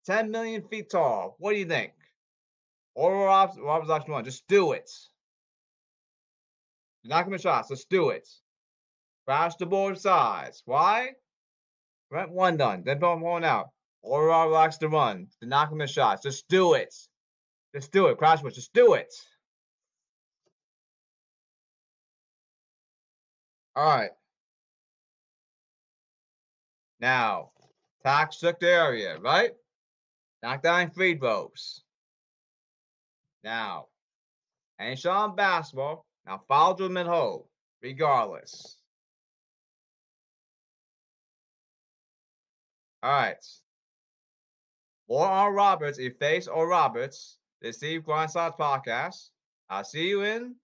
10 0.07 0.31
million 0.31 0.63
feet 0.69 0.91
tall. 0.91 1.35
What 1.39 1.53
do 1.53 1.59
you 1.59 1.65
think? 1.65 1.93
Oral 2.95 3.25
Roberts, 3.25 3.89
likes 3.89 4.05
to 4.05 4.13
run. 4.13 4.25
Just 4.25 4.47
do 4.47 4.73
it. 4.73 4.91
You're 7.03 7.17
not 7.17 7.29
to 7.29 7.39
shots. 7.39 7.71
Just 7.71 7.89
do 7.91 8.11
it. 8.11 8.29
Crash 9.27 9.57
the 9.57 9.67
board 9.67 9.99
size. 9.99 10.63
Why? 10.65 11.15
Rent 12.11 12.31
one 12.31 12.57
done. 12.57 12.83
Then 12.85 13.01
put 13.01 13.17
one 13.17 13.43
out. 13.43 13.71
Or 14.05 14.27
relax 14.27 14.77
the 14.77 14.89
run. 14.89 15.29
To 15.41 15.47
knock 15.47 15.73
him 15.73 15.81
in 15.81 15.89
shots. 15.89 16.23
Just 16.23 16.47
do 16.49 16.75
it. 16.75 16.95
Just 17.75 17.91
do 17.91 18.09
it. 18.09 18.19
Crash 18.19 18.43
Just 18.43 18.73
do 18.75 18.93
it. 18.93 19.13
All 23.75 23.87
right. 23.87 24.11
Now, 27.01 27.51
toxic 28.05 28.57
area, 28.63 29.19
right? 29.19 29.53
Knock 30.43 30.63
down 30.63 30.91
free 30.91 31.17
throws. 31.17 31.83
Now, 33.43 33.87
and 34.79 34.99
Sean 34.99 35.35
basketball. 35.35 36.05
Now 36.27 36.43
follow 36.47 36.77
them 36.77 36.99
and 36.99 37.09
hold, 37.09 37.47
regardless. 37.83 38.77
All 43.03 43.11
right. 43.11 43.37
More 45.15 45.29
on 45.29 45.55
Roberts, 45.55 46.01
if 46.01 46.17
face 46.19 46.49
Oral 46.49 46.67
Roberts, 46.67 47.39
the 47.61 47.73
Steve 47.73 48.03
Grindside 48.03 48.59
podcast. 48.59 49.31
I'll 49.71 49.85
see 49.85 50.09
you 50.09 50.25
in 50.25 50.57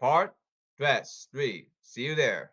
part 0.00 0.34
dress 0.76 1.28
three. 1.30 1.68
See 1.82 2.02
you 2.02 2.16
there. 2.16 2.50